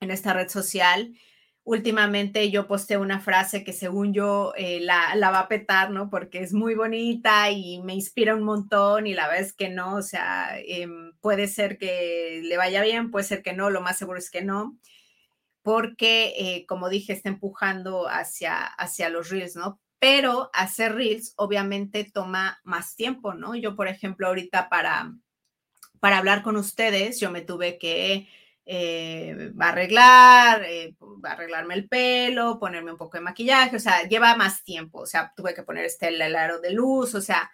en 0.00 0.10
esta 0.10 0.32
red 0.32 0.48
social. 0.48 1.14
últimamente 1.64 2.50
yo 2.52 2.68
posté 2.68 2.96
una 2.96 3.18
frase 3.20 3.64
que 3.64 3.72
según 3.72 4.14
yo 4.14 4.52
eh, 4.56 4.80
la, 4.80 5.16
va 5.32 5.40
a 5.40 5.48
petar, 5.48 5.90
¿no? 5.90 6.10
Porque 6.10 6.40
es 6.40 6.52
muy 6.52 6.74
bonita 6.76 7.50
y 7.50 7.80
me 7.82 7.94
inspira 7.94 8.36
un 8.36 8.44
montón 8.44 9.06
y 9.08 9.14
la 9.14 9.36
es 9.36 9.52
que 9.52 9.68
no, 9.68 9.96
o 9.96 10.02
sea, 10.02 10.58
em, 10.60 11.12
puede 11.20 11.48
ser 11.48 11.78
que 11.78 12.40
le 12.44 12.56
vaya 12.56 12.82
bien, 12.82 13.10
puede 13.10 13.24
ser 13.26 13.42
que 13.42 13.52
no, 13.52 13.70
lo 13.70 13.80
más 13.80 13.98
seguro 13.98 14.18
es 14.18 14.30
que 14.30 14.42
no, 14.42 14.78
porque 15.66 16.32
eh, 16.38 16.64
como 16.64 16.88
dije, 16.88 17.12
está 17.12 17.28
empujando 17.28 18.06
hacia, 18.08 18.64
hacia 18.64 19.08
los 19.08 19.30
reels, 19.30 19.56
¿no? 19.56 19.80
Pero 19.98 20.48
hacer 20.54 20.94
reels 20.94 21.34
obviamente 21.36 22.04
toma 22.04 22.60
más 22.62 22.94
tiempo, 22.94 23.34
¿no? 23.34 23.56
Yo, 23.56 23.74
por 23.74 23.88
ejemplo, 23.88 24.28
ahorita 24.28 24.68
para, 24.68 25.12
para 25.98 26.18
hablar 26.18 26.44
con 26.44 26.56
ustedes, 26.56 27.18
yo 27.18 27.32
me 27.32 27.40
tuve 27.40 27.78
que 27.78 28.28
eh, 28.64 29.50
arreglar, 29.58 30.62
eh, 30.62 30.94
arreglarme 31.24 31.74
el 31.74 31.88
pelo, 31.88 32.60
ponerme 32.60 32.92
un 32.92 32.98
poco 32.98 33.16
de 33.16 33.24
maquillaje, 33.24 33.74
o 33.74 33.80
sea, 33.80 34.06
lleva 34.06 34.36
más 34.36 34.62
tiempo, 34.62 35.00
o 35.00 35.06
sea, 35.06 35.32
tuve 35.36 35.52
que 35.52 35.64
poner 35.64 35.84
este 35.84 36.06
el 36.06 36.36
aro 36.36 36.60
de 36.60 36.70
luz, 36.70 37.16
o 37.16 37.20
sea, 37.20 37.50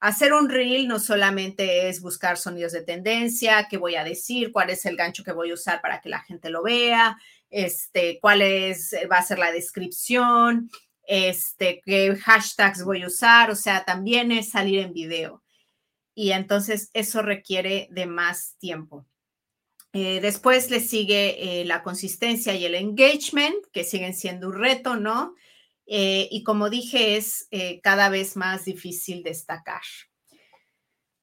hacer 0.00 0.32
un 0.32 0.48
reel 0.48 0.86
no 0.88 0.98
solamente 0.98 1.88
es 1.88 2.00
buscar 2.00 2.36
sonidos 2.36 2.72
de 2.72 2.82
tendencia, 2.82 3.66
qué 3.68 3.78
voy 3.78 3.94
a 3.96 4.04
decir, 4.04 4.52
cuál 4.52 4.70
es 4.70 4.84
el 4.84 4.96
gancho 4.96 5.24
que 5.24 5.32
voy 5.32 5.50
a 5.50 5.54
usar 5.54 5.80
para 5.80 6.00
que 6.00 6.08
la 6.08 6.20
gente 6.20 6.50
lo 6.50 6.62
vea, 6.62 7.18
este, 7.50 8.18
cuál 8.20 8.42
es, 8.42 8.92
eh, 8.92 9.06
va 9.06 9.18
a 9.18 9.22
ser 9.22 9.38
la 9.38 9.52
descripción, 9.52 10.70
este, 11.06 11.80
qué 11.84 12.16
hashtags 12.16 12.84
voy 12.84 13.02
a 13.02 13.06
usar, 13.06 13.50
o 13.50 13.54
sea, 13.54 13.84
también 13.84 14.32
es 14.32 14.50
salir 14.50 14.80
en 14.80 14.92
video. 14.92 15.42
Y 16.14 16.32
entonces 16.32 16.90
eso 16.94 17.22
requiere 17.22 17.88
de 17.90 18.06
más 18.06 18.56
tiempo. 18.58 19.06
Eh, 19.92 20.20
después 20.20 20.70
le 20.70 20.80
sigue 20.80 21.60
eh, 21.60 21.64
la 21.64 21.82
consistencia 21.82 22.54
y 22.54 22.64
el 22.64 22.74
engagement, 22.74 23.56
que 23.72 23.84
siguen 23.84 24.14
siendo 24.14 24.48
un 24.48 24.58
reto, 24.58 24.96
¿no? 24.96 25.34
Y 25.88 26.42
como 26.42 26.68
dije, 26.68 27.16
es 27.16 27.48
cada 27.80 28.08
vez 28.08 28.36
más 28.36 28.64
difícil 28.64 29.22
destacar. 29.22 29.82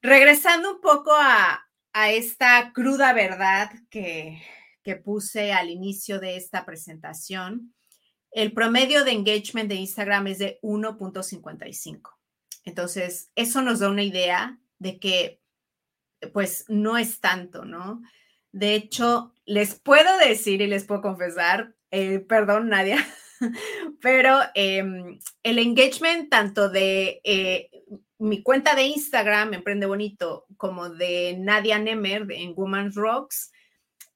Regresando 0.01 0.75
un 0.75 0.81
poco 0.81 1.11
a, 1.13 1.65
esta 1.93 2.71
cruda 2.73 3.11
verdad 3.13 3.71
que, 3.89 4.41
que 4.83 4.95
puse 4.95 5.53
al 5.53 5.69
inicio 5.69 6.19
de 6.19 6.35
esta 6.35 6.65
presentación, 6.65 7.73
el 8.31 8.51
promedio 8.51 9.05
de 9.05 9.11
engagement 9.11 9.69
de 9.69 9.75
Instagram 9.75 10.27
es 10.27 10.39
de 10.39 10.59
1.55. 10.61 12.11
Entonces, 12.65 13.31
eso 13.35 13.61
nos 13.61 13.79
da 13.79 13.89
una 13.89 14.03
idea 14.03 14.59
de 14.79 14.99
que, 14.99 15.41
pues, 16.33 16.65
no 16.67 16.97
es 16.97 17.19
tanto, 17.19 17.65
¿no? 17.65 18.01
De 18.51 18.75
hecho, 18.75 19.33
les 19.45 19.75
puedo 19.75 20.17
decir 20.17 20.61
y 20.61 20.67
les 20.67 20.83
puedo 20.85 21.01
confesar, 21.01 21.75
eh, 21.91 22.19
perdón, 22.19 22.69
Nadia, 22.69 23.05
pero 24.01 24.39
em, 24.55 25.19
el 25.43 25.59
engagement 25.59 26.29
tanto 26.29 26.69
de 26.69 27.21
eh, 27.23 27.69
mi 28.19 28.41
cuenta 28.41 28.75
de 28.75 28.83
Instagram, 28.83 29.53
Emprende 29.53 29.85
Bonito, 29.85 30.45
como 30.57 30.89
de 30.89 31.35
Nadia 31.37 31.77
Nemer 31.77 32.25
en 32.31 32.53
Woman's 32.55 32.95
Rocks, 32.95 33.51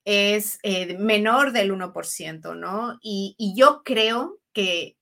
es 0.10 0.60
eh, 0.64 0.98
menor 0.98 1.52
del 1.52 1.70
1%, 1.74 2.56
¿no? 2.56 2.98
Y, 3.02 3.36
yo 3.58 3.82
creo 3.84 4.40
que 4.54 4.96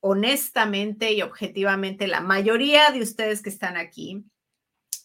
honestamente 0.00 1.14
y 1.14 1.22
objetivamente 1.22 2.06
la 2.06 2.20
mayoría 2.20 2.90
de 2.90 3.00
ustedes 3.00 3.40
que 3.40 3.48
están 3.48 3.78
aquí, 3.78 4.26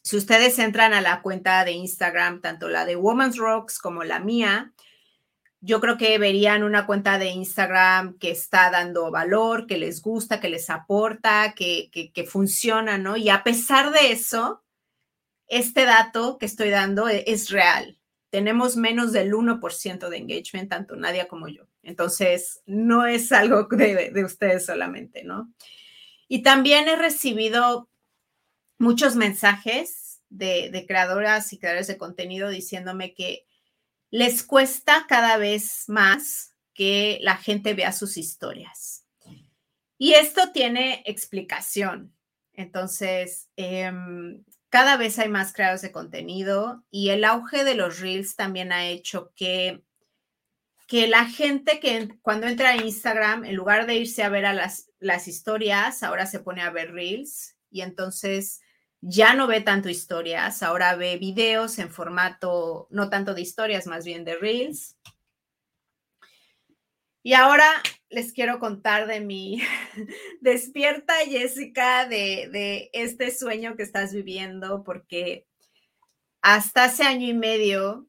si 0.03 0.17
ustedes 0.17 0.59
entran 0.59 0.93
a 0.93 0.99
la 0.99 1.21
cuenta 1.21 1.63
de 1.63 1.71
Instagram, 1.71 2.41
tanto 2.41 2.67
la 2.67 2.83
de 2.83 2.97
Woman's 2.97 3.37
Rocks 3.37 3.79
como 3.79 4.03
la 4.03 4.19
mía, 4.19 4.73
yo 5.61 5.79
creo 5.79 5.97
que 5.97 6.17
verían 6.17 6.63
una 6.63 6.85
cuenta 6.85 7.17
de 7.17 7.27
Instagram 7.27 8.17
que 8.17 8.31
está 8.31 8.69
dando 8.69 9.11
valor, 9.11 9.65
que 9.65 9.77
les 9.77 10.01
gusta, 10.01 10.41
que 10.41 10.49
les 10.49 10.69
aporta, 10.69 11.53
que, 11.55 11.89
que, 11.89 12.23
funciona, 12.25 12.97
¿no? 12.97 13.15
Y 13.15 13.29
a 13.29 13.43
pesar 13.43 13.91
de 13.91 14.11
eso, 14.11 14.61
este 15.47 15.85
dato 15.85 16.37
que 16.37 16.47
estoy 16.47 16.69
dando 16.69 17.07
e, 17.07 17.23
es, 17.27 17.49
real. 17.49 18.00
Tenemos 18.31 18.75
menos 18.75 19.11
del 19.11 19.33
1% 19.33 20.09
de 20.09 20.17
engagement, 20.17 20.69
tanto 20.69 20.95
Nadia 20.95 21.27
como 21.27 21.47
yo. 21.47 21.67
Entonces, 21.83 22.63
no 22.65 23.05
es 23.05 23.31
algo 23.31 23.67
de, 23.69 24.09
de 24.09 24.25
ustedes 24.25 24.65
solamente, 24.65 25.23
¿no? 25.23 25.53
Y 26.27 26.41
también 26.41 26.87
he 26.87 26.95
recibido 26.95 27.87
muchos 28.79 29.15
mensajes 29.15 30.21
de, 30.31 30.85
creadoras 30.87 31.53
y 31.53 31.59
creadores 31.59 31.87
de 31.87 31.97
contenido 31.97 32.49
diciéndome 32.49 33.13
que 33.13 33.45
les 34.09 34.43
cuesta 34.43 35.05
cada 35.07 35.37
vez 35.37 35.85
más 35.87 36.55
que 36.73 37.19
la 37.21 37.37
gente 37.37 37.73
vea 37.73 37.91
sus 37.91 38.17
historias. 38.17 39.05
Y 39.97 40.13
esto 40.13 40.51
tiene 40.51 41.03
explicación. 41.05 42.13
Entonces, 42.53 43.49
em, 43.55 44.43
cada 44.71 44.95
vez 44.95 45.19
hay 45.19 45.27
más 45.27 45.51
creadores 45.53 45.81
de 45.81 45.91
contenido 45.91 46.83
y 46.89 47.09
el 47.09 47.25
auge 47.25 47.65
de 47.65 47.75
los 47.75 47.99
reels 47.99 48.37
también 48.37 48.71
ha 48.71 48.87
hecho 48.87 49.33
que, 49.35 49.83
que 50.87 51.07
la 51.07 51.25
gente 51.25 51.81
que 51.81 52.07
cuando 52.21 52.47
entra 52.47 52.69
a 52.69 52.77
Instagram, 52.77 53.43
en 53.43 53.55
lugar 53.55 53.85
de 53.85 53.95
irse 53.95 54.23
a 54.23 54.29
ver 54.29 54.43
las, 54.55 54.89
las 54.99 55.27
historias, 55.27 56.03
ahora 56.03 56.25
se 56.25 56.39
pone 56.39 56.61
a 56.61 56.69
ver 56.69 56.93
reels 56.93 57.57
y 57.69 57.81
entonces 57.81 58.61
ya 59.01 59.33
no 59.33 59.45
ve 59.45 59.59
tanto 59.59 59.89
historias, 59.89 60.63
ahora 60.63 60.95
ve 60.95 61.17
videos 61.17 61.77
en 61.77 61.89
formato, 61.89 62.87
no 62.91 63.09
tanto 63.09 63.33
de 63.33 63.41
historias, 63.41 63.87
más 63.87 64.05
bien 64.05 64.23
de 64.23 64.37
reels. 64.37 64.95
Y 67.23 67.33
ahora 67.33 67.65
les 68.09 68.33
quiero 68.33 68.59
contar 68.59 69.07
de 69.07 69.21
mi 69.21 69.61
despierta, 70.41 71.13
Jessica, 71.25 72.07
de, 72.07 72.49
de 72.51 72.89
este 72.93 73.31
sueño 73.31 73.75
que 73.75 73.83
estás 73.83 74.13
viviendo, 74.13 74.83
porque 74.83 75.45
hasta 76.41 76.85
hace 76.85 77.03
año 77.03 77.27
y 77.27 77.33
medio 77.33 78.07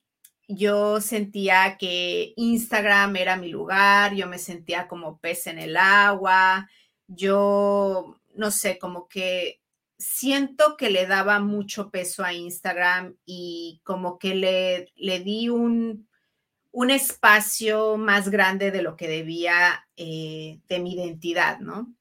yo 0.48 1.00
sentía 1.00 1.76
que 1.78 2.34
Instagram 2.36 3.16
era 3.16 3.36
mi 3.36 3.48
lugar, 3.48 4.14
yo 4.14 4.26
me 4.26 4.38
sentía 4.38 4.88
como 4.88 5.18
pez 5.18 5.46
en 5.46 5.58
el 5.58 5.76
agua, 5.76 6.68
yo 7.06 8.18
no 8.34 8.50
sé, 8.50 8.78
como 8.78 9.08
que 9.08 9.60
siento 9.98 10.76
que 10.76 10.90
le 10.90 11.06
daba 11.06 11.40
mucho 11.40 11.90
peso 11.90 12.24
a 12.24 12.34
Instagram 12.34 13.16
y 13.24 13.80
como 13.84 14.18
que 14.18 14.34
le, 14.34 14.92
le 14.96 15.20
di 15.20 15.48
un, 15.48 16.08
un 16.72 16.90
espacio 16.90 17.98
más 17.98 18.30
grande 18.30 18.70
de 18.70 18.82
lo 18.82 18.96
que 18.96 19.06
debía 19.06 19.86
eh, 19.96 20.58
de 20.68 20.80
mi 20.80 20.94
identidad, 20.94 21.60
¿no? 21.60 21.94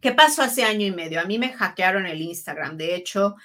¿Qué 0.00 0.12
pasó 0.12 0.42
hace 0.42 0.64
año 0.64 0.86
y 0.86 0.90
medio? 0.90 1.20
A 1.20 1.24
mí 1.24 1.38
me 1.38 1.52
hackearon 1.52 2.06
el 2.06 2.22
Instagram. 2.22 2.76
De 2.76 2.96
hecho, 2.96 3.36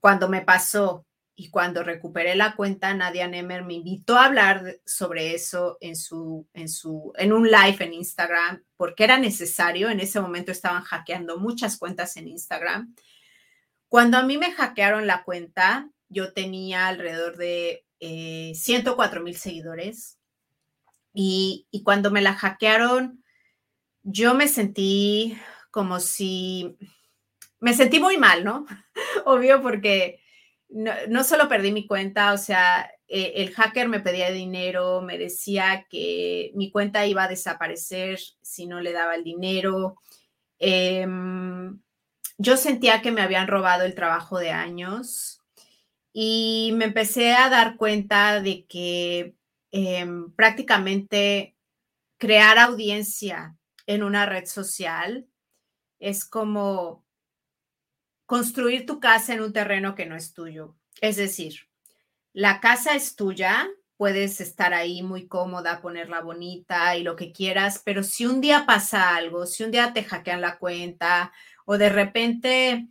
cuando 0.00 0.28
me 0.28 0.40
pasó 0.40 1.06
y 1.36 1.50
cuando 1.50 1.82
recuperé 1.82 2.34
la 2.34 2.56
cuenta, 2.56 2.94
Nadia 2.94 3.28
Nemer 3.28 3.64
me 3.64 3.74
invitó 3.74 4.16
a 4.16 4.24
hablar 4.24 4.78
sobre 4.86 5.34
eso 5.34 5.76
en, 5.80 5.96
su, 5.96 6.48
en, 6.54 6.68
su, 6.68 7.12
en 7.16 7.32
un 7.32 7.44
live 7.44 7.76
en 7.80 7.92
Instagram, 7.92 8.64
porque 8.76 9.04
era 9.04 9.18
necesario. 9.18 9.90
En 9.90 10.00
ese 10.00 10.20
momento 10.20 10.50
estaban 10.50 10.82
hackeando 10.82 11.38
muchas 11.38 11.76
cuentas 11.76 12.16
en 12.16 12.28
Instagram. 12.28 12.94
Cuando 13.88 14.16
a 14.16 14.22
mí 14.22 14.38
me 14.38 14.52
hackearon 14.52 15.06
la 15.06 15.24
cuenta, 15.24 15.90
yo 16.08 16.32
tenía 16.32 16.86
alrededor 16.88 17.36
de 17.36 17.84
104 18.00 19.20
eh, 19.20 19.22
mil 19.22 19.36
seguidores. 19.36 20.18
Y, 21.12 21.66
y 21.70 21.82
cuando 21.82 22.10
me 22.10 22.22
la 22.22 22.34
hackearon, 22.34 23.24
yo 24.02 24.34
me 24.34 24.48
sentí 24.48 25.36
como 25.70 25.98
si, 25.98 26.76
me 27.60 27.74
sentí 27.74 27.98
muy 27.98 28.16
mal, 28.16 28.44
¿no? 28.44 28.66
Obvio, 29.24 29.62
porque 29.62 30.20
no, 30.68 31.24
solo 31.24 31.48
perdí 31.48 31.72
mi 31.72 31.86
cuenta, 31.86 32.32
o 32.32 32.38
sea, 32.38 32.90
eh, 33.08 33.32
el 33.36 33.52
hacker 33.54 33.88
me 33.88 34.00
pedía 34.00 34.30
dinero, 34.30 35.02
me 35.02 35.18
decía 35.18 35.86
que 35.88 36.52
mi 36.54 36.70
cuenta 36.70 37.06
iba 37.06 37.24
a 37.24 37.28
desaparecer 37.28 38.18
si 38.42 38.66
no 38.66 38.80
le 38.80 38.92
daba 38.92 39.14
el 39.14 39.24
dinero. 39.24 39.96
Eh, 40.58 41.06
yo 42.38 42.56
sentía 42.56 43.02
que 43.02 43.12
me 43.12 43.22
habían 43.22 43.46
robado 43.46 43.84
el 43.84 43.94
trabajo 43.94 44.38
de 44.38 44.50
años 44.50 45.43
y 46.16 46.72
me 46.76 46.86
empecé 46.86 47.34
a 47.34 47.50
dar 47.50 47.76
cuenta 47.76 48.40
de 48.40 48.66
que 48.66 49.34
em, 49.72 50.32
prácticamente 50.32 51.56
crear 52.18 52.56
audiencia 52.58 53.56
en 53.86 54.04
una 54.04 54.24
red 54.24 54.46
social 54.46 55.26
es 55.98 56.24
como 56.24 57.04
construir 58.26 58.86
tu 58.86 59.00
casa 59.00 59.34
en 59.34 59.42
un 59.42 59.52
terreno 59.52 59.96
que 59.96 60.06
no 60.06 60.14
es 60.14 60.32
tuyo. 60.32 60.76
Es 61.00 61.16
decir, 61.16 61.68
la 62.32 62.60
casa 62.60 62.94
es 62.94 63.16
tuya, 63.16 63.68
puedes 63.96 64.40
estar 64.40 64.72
ahí 64.72 65.02
muy 65.02 65.26
cómoda, 65.26 65.82
ponerla 65.82 66.20
bonita 66.20 66.96
y 66.96 67.02
lo 67.02 67.16
que 67.16 67.32
quieras, 67.32 67.82
pero 67.84 68.04
si 68.04 68.24
un 68.24 68.40
día 68.40 68.66
pasa 68.66 69.16
algo, 69.16 69.46
si 69.46 69.64
un 69.64 69.72
día 69.72 69.92
te 69.92 70.04
hackean 70.04 70.40
la 70.40 70.58
cuenta 70.58 71.32
o 71.66 71.76
de 71.76 71.88
repente, 71.88 72.88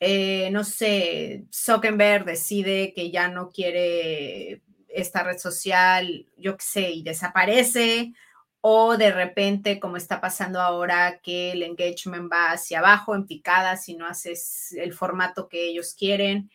eh, 0.00 0.50
no 0.50 0.64
sé, 0.64 1.46
Zuckerberg 1.52 2.24
decide 2.24 2.92
que 2.94 3.10
ya 3.10 3.28
no 3.28 3.50
quiere 3.50 4.62
esta 4.88 5.22
red 5.22 5.38
social, 5.38 6.26
yo 6.36 6.56
qué 6.56 6.64
sé, 6.64 6.90
y 6.90 7.02
desaparece, 7.02 8.12
o 8.60 8.96
de 8.96 9.12
repente, 9.12 9.78
como 9.78 9.96
está 9.96 10.20
pasando 10.20 10.60
ahora, 10.60 11.20
que 11.22 11.52
el 11.52 11.62
engagement 11.62 12.30
va 12.32 12.52
hacia 12.52 12.80
abajo 12.80 13.14
en 13.14 13.26
picada 13.26 13.76
si 13.76 13.94
no 13.96 14.06
haces 14.06 14.72
el 14.72 14.92
formato 14.92 15.48
que 15.48 15.68
ellos 15.68 15.94
quieren. 15.94 16.50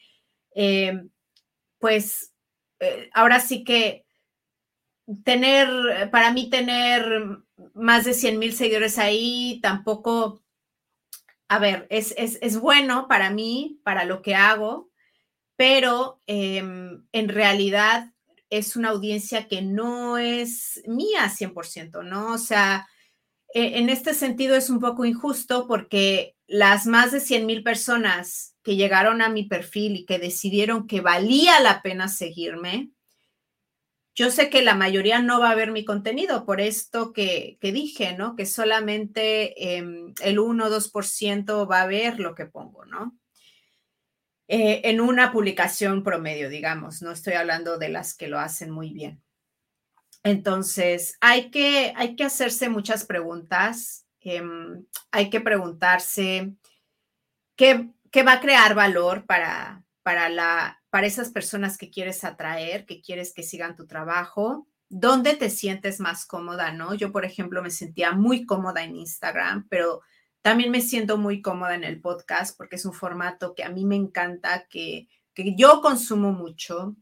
Eh, 0.54 1.04
pues 1.80 2.34
eh, 2.80 3.10
ahora 3.13 3.39
sí 3.39 3.63
que 3.63 4.06
tener, 5.24 6.10
para 6.12 6.32
mí 6.34 6.50
tener 6.50 7.04
más 7.74 8.06
de 8.06 8.13
100 8.13 8.39
mil 8.39 8.54
seguidores 8.54 8.98
ahí 8.98 9.60
tampoco, 9.62 10.41
a 11.52 11.60
ver, 11.60 11.86
es, 11.90 12.16
es, 12.18 12.58
bueno 12.62 13.10
para 13.10 13.30
mí, 13.30 13.82
para 13.84 14.06
lo 14.06 14.22
que 14.22 14.36
hago, 14.36 14.90
pero 15.58 16.22
em, 16.26 17.06
en 17.12 17.28
realidad 17.28 18.14
es 18.50 18.78
una 18.78 18.92
audiencia 18.92 19.50
que 19.50 19.62
no 19.62 20.18
es 20.18 20.82
mía 20.88 21.30
100%, 21.30 22.06
¿no? 22.06 22.32
O 22.32 22.38
sea, 22.38 22.88
e, 23.54 23.80
en 23.80 23.90
este 23.90 24.14
sentido 24.14 24.56
es 24.56 24.70
un 24.70 24.80
poco 24.80 25.04
injusto 25.04 25.68
porque 25.68 26.38
las 26.48 26.86
más 26.86 27.12
de 27.12 27.20
100 27.20 27.46
mil 27.46 27.64
personas 27.64 28.56
que 28.64 28.78
llegaron 28.78 29.22
a 29.22 29.28
mi 29.28 29.44
perfil 29.44 29.98
y 29.98 30.06
que 30.06 30.20
decidieron 30.20 30.88
que 30.88 31.02
valía 31.02 31.60
la 31.60 31.82
pena 31.82 32.08
seguirme, 32.08 32.92
yo 34.22 34.30
sé 34.30 34.52
que 34.52 34.62
la 34.62 34.76
mayoría 34.76 35.20
no 35.20 35.40
va 35.40 35.50
a 35.50 35.56
ver 35.56 35.72
mi 35.72 35.84
contenido 35.84 36.46
por 36.46 36.62
esto 36.62 37.12
que, 37.12 37.58
dije, 37.60 38.16
¿no? 38.16 38.36
Que 38.36 38.46
solamente 38.46 39.78
em, 39.78 40.14
el 40.22 40.38
1 40.38 40.64
o 40.64 40.70
2% 40.70 41.68
va 41.68 41.82
a 41.82 41.88
ver 41.88 42.20
lo 42.20 42.36
que 42.36 42.46
pongo, 42.46 42.86
¿no? 42.86 43.18
Eh, 44.48 44.82
en 44.84 45.02
una 45.02 45.32
publicación 45.32 46.04
promedio, 46.04 46.50
digamos, 46.50 47.02
no 47.02 47.12
estoy 47.12 47.34
hablando 47.34 47.80
de 47.80 47.90
las 47.90 48.16
que 48.16 48.28
lo 48.28 48.38
hacen 48.38 48.70
muy 48.70 48.94
bien. 48.94 49.24
Entonces, 50.22 51.18
hay 51.20 51.50
que, 51.50 51.92
hay 51.96 52.16
que 52.16 52.26
hacerse 52.26 52.70
muchas 52.70 53.06
preguntas. 53.06 54.06
Em, 54.20 54.86
hay 55.10 55.32
que 55.32 55.42
preguntarse 55.42 56.54
qué, 57.56 57.90
qué, 58.12 58.22
va 58.22 58.34
a 58.34 58.40
crear 58.40 58.76
valor 58.76 59.26
para, 59.26 59.84
para, 60.04 60.30
la, 60.30 60.81
para 60.92 61.08
esas 61.08 61.30
personas 61.30 61.78
que 61.78 61.90
quieres 61.90 62.24
atraer, 62.24 62.86
que 62.86 63.02
quieres 63.02 63.34
que 63.34 63.44
sigan 63.44 63.76
tu 63.76 63.88
trabajo. 63.88 64.68
¿Dónde 64.90 65.36
te 65.36 65.50
sientes 65.50 66.02
más 66.02 66.26
cómoda, 66.26 66.74
no? 66.74 66.94
Yo, 66.94 67.14
por 67.14 67.24
ejemplo, 67.24 67.64
me 67.64 67.72
sentía 67.72 68.12
muy 68.12 68.46
cómoda 68.46 68.84
en 68.84 68.98
Instagram, 68.98 69.68
pero 69.70 70.02
también 70.42 70.70
me 70.70 70.82
siento 70.82 71.18
muy 71.18 71.42
cómoda 71.42 71.76
en 71.76 71.86
el 71.86 72.02
podcast 72.02 72.58
porque 72.58 72.76
es 72.76 72.86
un 72.86 72.94
formato 72.94 73.56
que 73.56 73.64
a 73.64 73.70
mí 73.70 73.86
me 73.86 73.96
encanta, 73.96 74.68
que, 74.68 75.08
yo 75.56 75.82
consumo 75.82 76.34
mucho 76.34 76.98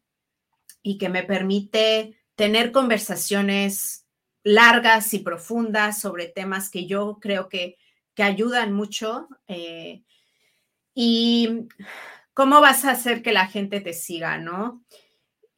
y 0.83 0.99
que 0.99 1.09
me 1.09 1.23
permite 1.23 2.15
tener 2.35 2.71
conversaciones 2.71 4.05
largas 4.43 5.13
y 5.15 5.19
profundas 5.19 5.99
sobre 5.99 6.27
temas 6.27 6.69
que 6.69 6.85
yo 6.85 7.17
creo 7.19 7.49
que, 7.49 7.77
que 8.13 8.21
ayudan 8.21 8.71
mucho. 8.71 9.27
Eh, 9.47 10.03
y 10.93 11.67
cómo 12.39 12.61
vas 12.61 12.85
a 12.85 12.91
hacer 12.91 13.21
que 13.21 13.33
la 13.33 13.47
gente 13.47 13.81
te 13.81 13.91
siga, 13.91 14.37
¿no? 14.37 14.81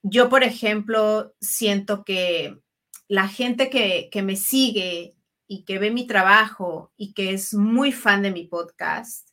Yo, 0.02 0.30
por 0.30 0.44
ejemplo, 0.44 1.36
siento 1.39 2.04
que 2.04 2.58
la 3.08 3.28
gente 3.28 3.70
que, 3.70 4.10
que 4.12 4.24
me 4.24 4.36
sigue 4.36 5.13
y 5.46 5.63
que 5.63 5.78
ve 5.78 5.91
mi 5.91 6.08
trabajo 6.08 6.91
y 6.98 7.13
que 7.13 7.34
es 7.34 7.54
muy 7.54 7.91
fan 7.91 8.24
de 8.24 8.32
mi 8.32 8.48
podcast, 8.48 9.30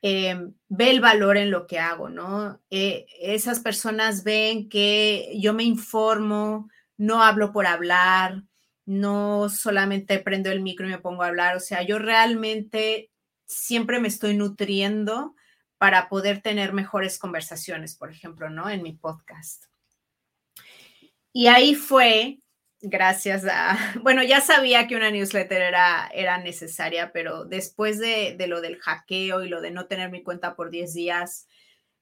eh, 0.00 0.40
ve 0.68 0.90
el 0.90 1.02
valor 1.02 1.36
en 1.36 1.50
lo 1.50 1.66
que 1.66 1.78
hago, 1.78 2.08
¿no? 2.08 2.62
Eh, 2.70 3.04
esas 3.20 3.60
personas 3.60 4.24
ven 4.24 4.70
que 4.70 5.34
yo 5.38 5.52
me 5.52 5.64
informo, 5.64 6.70
no 6.96 7.22
hablo 7.22 7.52
por 7.52 7.66
hablar, 7.66 8.44
no 8.86 9.50
solamente 9.50 10.18
prendo 10.18 10.50
el 10.50 10.62
micro 10.62 10.86
y 10.86 10.92
me 10.92 10.98
pongo 10.98 11.24
a 11.24 11.26
hablar, 11.26 11.56
o 11.56 11.60
sea, 11.60 11.82
yo 11.82 11.98
realmente 11.98 13.10
siempre 13.44 14.00
me 14.00 14.08
estoy 14.08 14.34
nutriendo 14.34 15.34
para 15.80 16.10
poder 16.10 16.42
tener 16.42 16.74
mejores 16.74 17.18
conversaciones, 17.18 17.94
por 17.96 18.10
ejemplo, 18.10 18.50
¿no? 18.50 18.68
En 18.68 18.82
mi 18.82 18.92
podcast. 18.92 19.64
Y 21.32 21.46
ahí 21.46 21.74
fue 21.74 22.40
gracias 22.82 23.46
a, 23.50 23.78
bueno, 24.02 24.22
ya 24.22 24.42
sabía 24.42 24.86
que 24.86 24.96
una 24.96 25.10
newsletter 25.10 25.62
era, 25.62 26.10
era 26.12 26.36
necesaria, 26.36 27.12
pero 27.12 27.46
después 27.46 27.98
de, 27.98 28.36
lo 28.46 28.60
del 28.60 28.78
hackeo 28.78 29.42
y 29.42 29.48
lo 29.48 29.62
de 29.62 29.70
no 29.70 29.86
tener 29.86 30.10
mi 30.10 30.22
cuenta 30.22 30.54
por 30.54 30.68
10 30.68 30.92
días, 30.92 31.48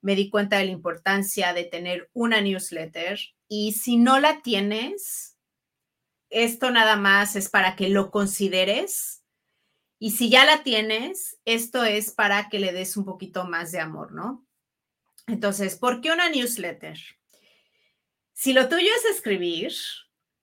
me 0.01 0.17
di 0.17 0.29
cuenta 0.29 0.59
de 0.59 0.65
la 0.65 0.73
importancia 0.73 1.53
de 1.53 1.63
tener 1.63 2.11
una 2.15 2.41
newsletter 2.41 3.21
y 3.47 3.75
si 3.75 3.97
no 3.97 4.19
la 4.19 4.43
tienes, 4.43 5.39
esto 6.31 6.73
nada 6.73 6.97
más 6.97 7.37
es 7.37 7.49
para 7.49 7.77
que 7.77 7.91
lo 7.91 8.11
consideres 8.11 9.18
y 9.99 10.13
si 10.13 10.31
ya 10.31 10.45
la 10.45 10.63
tienes, 10.63 11.39
esto 11.45 11.85
es 11.85 12.13
para 12.13 12.49
que 12.49 12.59
le 12.59 12.73
des 12.73 12.97
un 12.97 13.05
poquito 13.05 13.45
más 13.45 13.73
de 13.73 13.81
amor, 13.81 14.13
¿no? 14.13 14.47
Entonces, 15.27 15.77
¿por 15.77 16.01
qué 16.01 16.13
una 16.13 16.29
newsletter? 16.29 16.99
Si 18.33 18.53
lo 18.53 18.69
tuyo 18.69 18.89
es 18.97 19.17
escribir, 19.17 19.73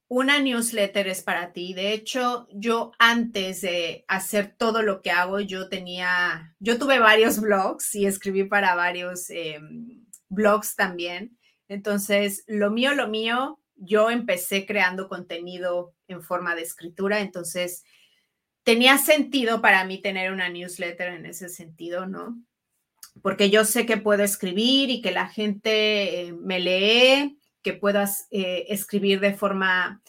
una 0.08 0.40
newsletter 0.40 1.08
es 1.08 1.24
para 1.24 1.54
ti. 1.54 1.74
De 1.74 1.94
hecho, 1.94 2.48
yo 2.52 2.92
antes 3.00 3.62
de 3.62 4.06
hacer 4.08 4.56
todo 4.58 4.82
lo 4.82 5.02
que 5.02 5.12
hago, 5.12 5.40
yo 5.40 5.70
tenía, 5.70 6.56
yo 6.60 6.78
tuve 6.78 7.00
varios 7.00 7.40
blogs 7.42 7.96
y 7.96 8.06
escribí 8.06 8.44
para 8.44 8.76
varios 8.76 9.30
em, 9.30 10.06
blogs 10.30 10.76
también. 10.76 11.38
Entonces, 11.68 12.44
lo 12.48 12.70
mío, 12.70 12.94
lo 12.94 13.08
mío, 13.08 13.60
yo 13.76 14.10
empecé 14.10 14.66
creando 14.66 15.08
contenido 15.08 15.96
en 16.08 16.22
forma 16.22 16.56
de 16.56 16.62
escritura. 16.62 17.22
Entonces, 17.22 17.84
tenía 18.66 18.98
sentido 18.98 19.62
para 19.62 19.86
mí 19.86 20.00
tener 20.02 20.34
una 20.34 20.50
newsletter 20.50 21.14
en 21.14 21.26
ese 21.28 21.50
sentido, 21.50 22.08
¿no? 22.08 22.44
Porque 23.22 23.50
yo 23.50 23.64
sé 23.64 23.86
que 23.86 23.96
puedo 23.96 24.24
escribir 24.24 24.90
y 24.90 25.02
que 25.02 25.12
la 25.12 25.30
gente 25.30 26.22
eh, 26.22 26.34
me 26.34 26.60
lee 26.60 27.40
que 27.62 27.74
puedas 27.74 28.28
eh, 28.32 28.66
escribir 28.70 29.20
de 29.20 29.34
forma 29.34 30.02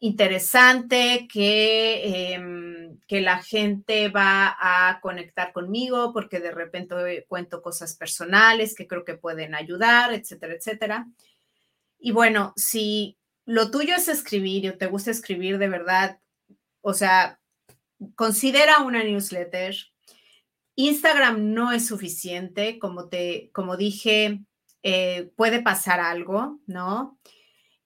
interesante, 0.00 1.28
que, 1.32 2.32
em, 2.34 2.98
que 3.06 3.20
la 3.20 3.42
gente 3.42 4.08
va 4.08 4.56
a 4.58 5.00
conectar 5.00 5.52
conmigo 5.52 6.12
porque 6.12 6.40
de 6.40 6.50
repente 6.50 7.24
cuento 7.28 7.62
cosas 7.62 7.94
personales 7.94 8.74
que 8.74 8.88
creo 8.88 9.04
que 9.04 9.14
pueden 9.14 9.54
ayudar, 9.54 10.12
etcétera, 10.14 10.54
etcétera. 10.54 11.06
Y 11.98 12.10
bueno, 12.10 12.54
si 12.56 13.18
lo 13.44 13.70
tuyo 13.70 13.94
es 13.94 14.08
escribir 14.08 14.70
o 14.70 14.78
te 14.78 14.86
gusta 14.86 15.10
escribir 15.10 15.58
de 15.58 15.68
verdad, 15.68 16.18
o 16.80 16.94
sea, 16.94 17.38
considera 18.14 18.82
una 18.82 19.02
newsletter. 19.04 19.76
Instagram 20.74 21.52
no 21.52 21.72
es 21.72 21.86
suficiente, 21.86 22.78
como 22.78 23.08
te, 23.08 23.50
como 23.52 23.76
dije, 23.76 24.44
eh, 24.82 25.30
puede 25.36 25.62
pasar 25.62 26.00
algo, 26.00 26.60
¿no? 26.66 27.18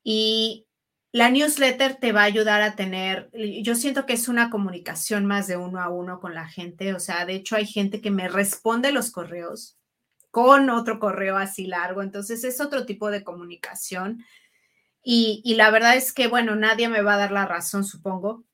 Y 0.02 0.66
la 1.12 1.30
newsletter 1.30 1.96
te 1.96 2.12
va 2.12 2.22
a 2.22 2.24
ayudar 2.24 2.62
a 2.62 2.76
tener, 2.76 3.30
yo 3.62 3.74
siento 3.74 4.06
que 4.06 4.12
es 4.12 4.28
una 4.28 4.50
comunicación 4.50 5.24
más 5.24 5.46
de 5.46 5.56
uno 5.56 5.80
a 5.80 5.88
uno 5.88 6.20
con 6.20 6.34
la 6.34 6.46
gente, 6.46 6.94
o 6.94 7.00
sea, 7.00 7.24
de 7.24 7.34
hecho 7.34 7.56
hay 7.56 7.66
gente 7.66 8.00
que 8.00 8.10
me 8.10 8.28
responde 8.28 8.92
los 8.92 9.10
correos 9.10 9.78
con 10.30 10.68
otro 10.68 10.98
correo 10.98 11.38
así 11.38 11.66
largo, 11.66 12.02
entonces 12.02 12.44
es 12.44 12.60
otro 12.60 12.84
tipo 12.84 13.10
de 13.10 13.24
comunicación. 13.24 14.22
Y, 15.02 15.54
la 15.54 15.70
verdad 15.70 15.96
es 15.96 16.12
que, 16.12 16.26
bueno, 16.26 16.56
nadie 16.56 16.88
me 16.90 17.00
va 17.00 17.14
a 17.14 17.16
dar 17.18 17.32
la 17.32 17.46
razón, 17.46 17.84
supongo, 17.84 18.44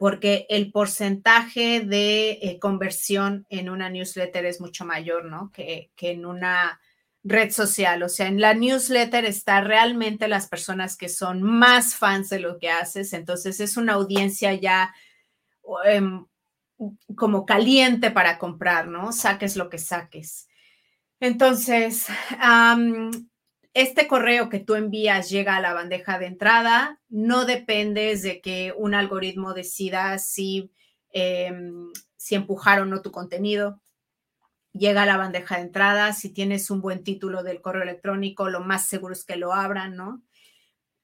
porque 0.00 0.46
el 0.48 0.72
porcentaje 0.72 1.80
de 1.80 2.30
eh, 2.30 2.58
conversión 2.58 3.44
en 3.50 3.68
una 3.68 3.90
newsletter 3.90 4.46
es 4.46 4.58
mucho 4.58 4.86
mayor, 4.86 5.26
¿no? 5.26 5.52
Que, 5.52 5.90
que 5.94 6.12
en 6.12 6.24
una 6.24 6.80
red 7.22 7.50
social. 7.50 8.02
O 8.02 8.08
sea, 8.08 8.28
en 8.28 8.40
la 8.40 8.54
newsletter 8.54 9.26
está 9.26 9.60
realmente 9.60 10.26
las 10.26 10.48
personas 10.48 10.96
que 10.96 11.10
son 11.10 11.42
más 11.42 11.96
fans 11.96 12.30
de 12.30 12.40
lo 12.40 12.56
que 12.56 12.70
haces. 12.70 13.12
Entonces 13.12 13.60
es 13.60 13.76
una 13.76 13.92
audiencia 13.92 14.54
ya 14.54 14.94
em, 15.84 16.24
como 17.14 17.44
caliente 17.44 18.10
para 18.10 18.38
comprar, 18.38 18.88
¿no? 18.88 19.12
Saques 19.12 19.54
lo 19.54 19.68
que 19.68 19.76
saques. 19.76 20.48
Entonces, 21.20 22.06
este 23.80 24.06
correo 24.06 24.48
que 24.48 24.60
tú 24.60 24.74
envías 24.74 25.30
llega 25.30 25.56
a 25.56 25.60
la 25.60 25.74
bandeja 25.74 26.18
de 26.18 26.26
entrada. 26.26 27.00
No 27.08 27.44
dependes 27.44 28.22
de 28.22 28.40
que 28.40 28.74
un 28.76 28.94
algoritmo 28.94 29.54
decida 29.54 30.18
si, 30.18 30.70
em, 31.12 31.90
si 32.16 32.34
empujar 32.34 32.80
o 32.80 32.86
no 32.86 33.02
tu 33.02 33.10
contenido 33.10 33.80
llega 34.72 35.02
a 35.02 35.06
la 35.06 35.16
bandeja 35.16 35.56
de 35.56 35.62
entrada, 35.62 36.12
si 36.12 36.32
tienes 36.32 36.70
un 36.70 36.80
buen 36.80 37.02
título 37.02 37.42
del 37.42 37.60
correo 37.60 37.82
electrónico, 37.82 38.48
lo 38.48 38.60
más 38.60 38.86
seguro 38.86 39.12
es 39.12 39.24
que 39.24 39.36
lo 39.36 39.52
abran, 39.52 39.96
¿no? 39.96 40.22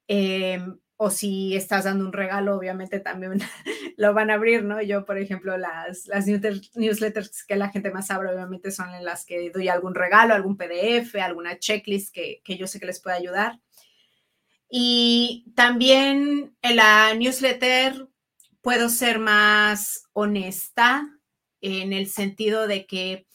Em, 0.09 0.79
o 0.99 1.11
si 1.11 1.55
estás 1.55 1.85
dando 1.85 2.05
un 2.05 2.13
regalo, 2.13 2.57
obviamente 2.57 3.01
también 3.01 3.39
lo 3.97 4.15
van 4.15 4.31
a 4.31 4.35
abrir, 4.35 4.65
¿no? 4.65 4.81
Yo, 4.81 5.05
por 5.05 5.19
ejemplo, 5.19 5.57
las, 5.59 6.07
las 6.07 6.27
newsletters 6.27 7.45
que 7.45 7.57
la 7.57 7.71
gente 7.71 7.91
más 7.91 8.11
abre, 8.11 8.31
obviamente, 8.31 8.71
son 8.71 8.95
en 8.95 9.05
las 9.05 9.27
que 9.27 9.51
doy 9.51 9.69
algún 9.69 9.95
regalo, 9.95 10.35
algún 10.35 10.57
PDF, 10.57 11.17
alguna 11.17 11.59
checklist 11.59 12.15
que, 12.15 12.41
que 12.43 12.57
yo 12.57 12.67
sé 12.67 12.81
que 12.81 12.87
les 12.87 13.01
puede 13.01 13.17
ayudar. 13.17 13.61
Y 14.71 15.53
también 15.55 16.57
en 16.63 16.77
la 16.77 17.15
newsletter 17.15 18.09
puedo 18.63 18.89
ser 18.89 19.19
más 19.19 20.09
honesta 20.13 21.09
en 21.61 21.93
el 21.93 22.09
sentido 22.09 22.67
de 22.67 22.87
que, 22.87 23.27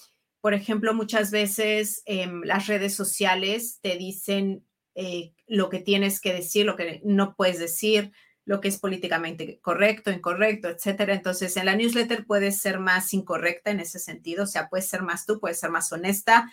por 0.41 0.53
ejemplo, 0.53 0.93
muchas 0.93 1.31
veces 1.31 2.01
em, 2.05 2.41
las 2.43 2.67
redes 2.67 2.95
sociales 2.95 3.79
te 3.81 3.97
dicen 3.97 4.65
eh, 4.95 5.33
lo 5.47 5.69
que 5.69 5.79
tienes 5.79 6.19
que 6.19 6.33
decir, 6.33 6.65
lo 6.65 6.75
que 6.75 7.01
no 7.03 7.35
puedes 7.35 7.59
decir, 7.59 8.11
lo 8.45 8.59
que 8.59 8.67
es 8.67 8.79
políticamente 8.79 9.59
correcto, 9.61 10.11
incorrecto, 10.11 10.69
etcétera. 10.69 11.13
Entonces, 11.13 11.55
en 11.57 11.65
la 11.65 11.75
newsletter 11.75 12.25
puedes 12.25 12.59
ser 12.59 12.79
más 12.79 13.13
incorrecta 13.13 13.71
en 13.71 13.79
ese 13.79 13.99
sentido, 13.99 14.43
o 14.43 14.47
sea, 14.47 14.67
puedes 14.69 14.89
ser 14.89 15.03
más 15.03 15.25
tú, 15.25 15.39
puedes 15.39 15.59
ser 15.59 15.69
más 15.69 15.91
honesta, 15.91 16.51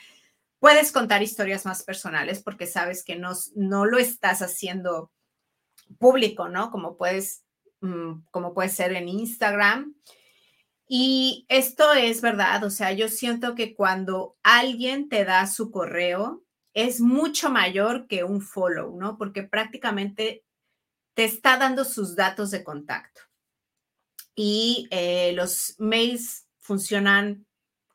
puedes 0.58 0.92
contar 0.92 1.22
historias 1.22 1.64
más 1.64 1.82
personales 1.82 2.42
porque 2.42 2.66
sabes 2.66 3.04
que 3.04 3.16
no, 3.16 3.32
no 3.54 3.86
lo 3.86 3.98
estás 3.98 4.42
haciendo 4.42 5.10
público, 5.98 6.48
¿no? 6.48 6.70
Como 6.70 6.96
puedes, 6.96 7.44
mm, 7.80 8.26
como 8.30 8.54
puede 8.54 8.68
ser 8.68 8.92
en 8.92 9.08
Instagram. 9.08 9.94
Y 10.86 11.46
esto 11.48 11.92
es 11.92 12.22
verdad, 12.22 12.64
o 12.64 12.70
sea, 12.70 12.92
yo 12.92 13.08
siento 13.08 13.54
que 13.54 13.74
cuando 13.74 14.36
alguien 14.42 15.08
te 15.08 15.24
da 15.24 15.46
su 15.46 15.70
correo, 15.70 16.42
es 16.78 17.00
mucho 17.00 17.50
mayor 17.50 18.06
que 18.06 18.22
un 18.22 18.40
follow, 18.40 18.96
¿no? 18.96 19.18
Porque 19.18 19.42
prácticamente 19.42 20.44
te 21.14 21.24
está 21.24 21.56
dando 21.56 21.84
sus 21.84 22.14
datos 22.14 22.52
de 22.52 22.62
contacto. 22.62 23.22
Y 24.36 24.86
eh, 24.92 25.32
los 25.34 25.74
mails 25.78 26.46
funcionan 26.60 27.46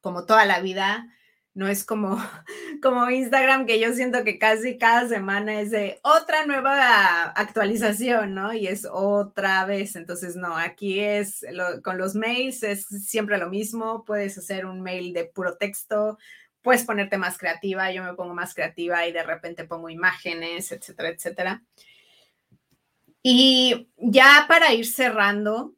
como 0.02 0.26
toda 0.26 0.44
la 0.44 0.60
vida. 0.60 1.08
No 1.54 1.70
es 1.70 1.86
como, 1.86 2.18
como 2.84 3.10
Instagram, 3.10 3.66
que 3.66 3.80
yo 3.80 3.94
siento 3.94 4.26
que 4.26 4.38
casi 4.38 4.78
cada 4.78 5.08
semana 5.08 5.62
es 5.62 5.72
de 5.72 6.02
otra 6.04 6.46
nueva 6.46 7.28
actualización, 7.30 8.34
¿no? 8.34 8.52
Y 8.52 8.68
es 8.68 8.86
otra 8.92 9.64
vez. 9.64 9.96
Entonces, 9.96 10.36
no, 10.36 10.58
aquí 10.58 11.00
es 11.00 11.46
con 11.86 11.98
los 11.98 12.16
mails, 12.16 12.64
es 12.64 12.88
siempre 12.88 13.38
lo 13.38 13.50
mismo. 13.50 14.04
Puedes 14.04 14.38
hacer 14.38 14.66
un 14.66 14.82
mail 14.82 15.14
de 15.14 15.24
puro 15.24 15.56
texto, 15.56 16.18
puedes 16.64 16.84
ponerte 16.86 17.18
más 17.18 17.38
creativa. 17.38 17.92
Yo 17.92 18.04
me 18.04 18.14
pongo 18.14 18.34
más 18.34 18.56
creativa 18.56 19.06
y 19.06 19.12
de 19.12 19.24
repente 19.24 19.66
pongo 19.66 19.90
imágenes, 19.90 20.72
etcétera, 20.72 21.10
etcétera. 21.10 21.64
Y 23.22 23.90
ya 23.98 24.46
para 24.48 24.74
ir 24.74 24.88
cerrando, 24.88 25.76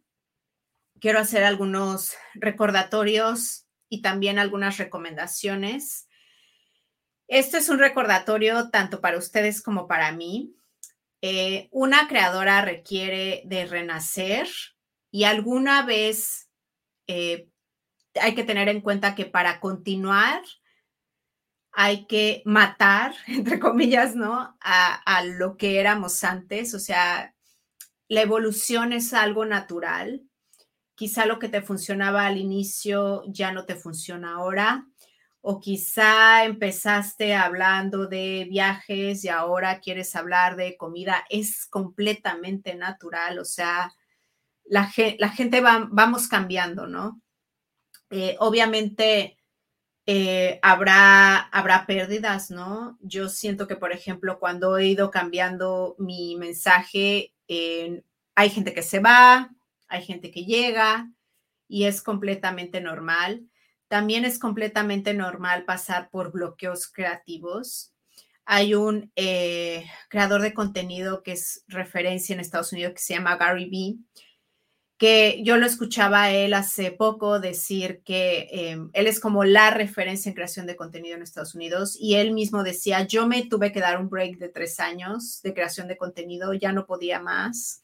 quiero 1.00 1.20
hacer 1.20 1.44
algunos 1.44 2.16
recordatorios 2.36 3.66
y 3.90 4.02
también 4.02 4.40
algunas 4.40 4.78
recomendaciones. 4.78 6.08
Este 7.28 7.58
es 7.58 7.70
un 7.70 7.80
recordatorio 7.80 8.70
tanto 8.70 9.02
para 9.02 9.18
ustedes 9.18 9.62
como 9.62 9.88
para 9.88 10.12
mí. 10.12 10.56
Eh, 11.22 11.70
una 11.72 12.08
creadora 12.08 12.62
requiere 12.62 13.42
de 13.46 13.66
renacer 13.66 14.48
y 15.10 15.24
alguna 15.24 15.84
vez 15.84 16.50
eh, 17.08 17.48
hay 18.22 18.36
que 18.36 18.44
tener 18.44 18.70
en 18.70 18.82
cuenta 18.82 19.16
que 19.16 19.26
para 19.26 19.60
continuar 19.60 20.42
hay 21.76 22.06
que 22.06 22.42
matar, 22.46 23.14
entre 23.28 23.60
comillas, 23.60 24.16
¿no? 24.16 24.58
A, 24.62 25.24
lo 25.24 25.58
que 25.58 25.80
éramos 25.80 26.24
antes, 26.24 26.74
o 26.74 26.80
sea, 26.80 27.36
la 28.08 28.22
evolución 28.22 28.94
es 28.94 29.14
algo 29.14 29.46
natural. 29.46 30.24
Quizá 30.96 31.26
lo 31.26 31.40
que 31.40 31.50
te 31.50 31.62
funcionaba 31.62 32.26
al 32.26 32.38
inicio 32.38 33.24
ya 33.28 33.52
no 33.52 33.66
te 33.66 33.76
funciona 33.76 34.36
ahora. 34.36 34.88
O 35.42 35.60
quizá 35.60 36.46
empezaste 36.46 37.36
hablando 37.36 38.08
de 38.08 38.48
viajes 38.50 39.24
y 39.24 39.30
ahora 39.30 39.80
quieres 39.80 40.16
hablar 40.16 40.56
de 40.56 40.78
comida. 40.78 41.26
Es 41.30 41.68
completamente 41.68 42.76
natural. 42.76 43.40
O 43.40 43.46
sea, 43.46 43.94
la, 44.64 44.92
la 45.20 45.30
gente 45.30 45.62
va, 45.62 45.88
vamos 45.92 46.28
cambiando, 46.28 46.88
¿no? 46.88 47.22
Eh, 48.10 48.38
obviamente 48.40 49.38
eh, 50.06 50.60
habrá, 50.62 51.38
habrá 51.38 51.86
pérdidas, 51.86 52.52
¿no? 52.52 52.98
Yo 53.02 53.30
siento 53.30 53.68
que, 53.68 53.76
por 53.76 53.92
ejemplo, 53.92 54.40
cuando 54.40 54.78
he 54.78 54.88
ido 54.88 55.12
cambiando 55.12 55.96
mi 56.00 56.36
mensaje, 56.36 57.34
hay 58.36 58.50
gente 58.50 58.74
que 58.74 58.82
se 58.82 59.00
va, 59.00 59.50
hay 59.88 60.04
gente 60.04 60.32
que 60.32 60.46
llega 60.46 61.10
y 61.68 61.86
es 61.86 62.02
completamente 62.02 62.82
normal. 62.82 63.48
También 63.88 64.26
es 64.26 64.40
completamente 64.40 65.14
normal 65.14 65.66
pasar 65.66 66.10
por 66.10 66.32
bloqueos 66.32 66.88
creativos. 66.92 67.94
Hay 68.46 68.76
un 68.76 69.12
eh, 69.16 69.86
creador 70.10 70.42
de 70.42 70.54
contenido 70.54 71.24
que 71.24 71.34
es 71.34 71.64
referencia 71.68 72.34
en 72.34 72.40
Estados 72.40 72.74
Unidos 72.74 72.94
que 72.94 73.02
se 73.02 73.16
llama 73.16 73.38
Gary 73.38 73.70
Vee, 73.70 73.98
que 74.98 75.42
yo 75.44 75.58
lo 75.58 75.66
escuchaba 75.66 76.24
a 76.24 76.32
él 76.32 76.54
hace 76.54 76.92
poco 76.92 77.40
decir 77.40 78.02
que 78.06 78.48
em, 78.52 78.90
él 78.94 79.08
es 79.08 79.20
como 79.20 79.44
la 79.44 79.70
referencia 79.70 80.30
en 80.30 80.36
creación 80.36 80.66
de 80.68 80.78
contenido 80.78 81.16
en 81.16 81.22
Estados 81.22 81.54
Unidos 81.54 81.98
y 82.00 82.16
él 82.16 82.32
mismo 82.32 82.64
decía, 82.64 83.06
yo 83.06 83.28
me 83.28 83.46
tuve 83.46 83.74
que 83.74 83.82
dar 83.82 84.00
un 84.00 84.10
break 84.10 84.38
de 84.38 84.50
tres 84.50 84.80
años 84.80 85.42
de 85.42 85.54
creación 85.54 85.88
de 85.88 85.98
contenido, 85.98 86.54
ya 86.54 86.72
no 86.72 86.86
podía 86.86 87.20
más. 87.20 87.84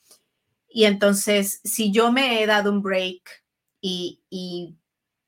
Y 0.70 0.86
entonces, 0.86 1.60
si 1.66 1.92
yo 1.92 2.14
me 2.14 2.42
he 2.42 2.46
dado 2.46 2.72
un 2.72 2.82
break 2.82 3.44
y, 3.82 4.78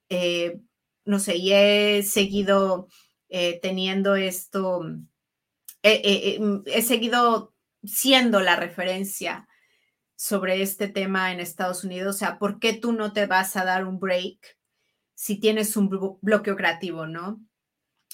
eh, 0.09 0.61
no 1.05 1.19
sé, 1.19 1.35
y 1.35 1.51
he 1.51 2.03
seguido 2.03 2.87
eh, 3.27 3.59
teniendo 3.61 4.15
esto, 4.15 4.85
he 5.81 6.81
seguido 6.81 7.53
siendo 7.83 8.39
la 8.39 8.55
referencia 8.55 9.47
sobre 10.23 10.61
este 10.61 10.87
tema 10.87 11.33
en 11.33 11.41
Estados 11.41 11.83
Unidos. 11.83 12.15
O 12.15 12.17
sea, 12.17 12.39
¿por 12.39 12.57
qué 12.57 12.71
tú 12.71 12.93
no 12.93 13.11
te 13.11 13.25
vas 13.25 13.57
a 13.57 13.65
dar 13.65 13.85
un 13.85 13.99
break 13.99 14.57
si 15.13 15.37
tienes 15.37 15.75
un 15.75 15.89
bloqueo 16.21 16.55
creativo, 16.55 17.07
no? 17.07 17.41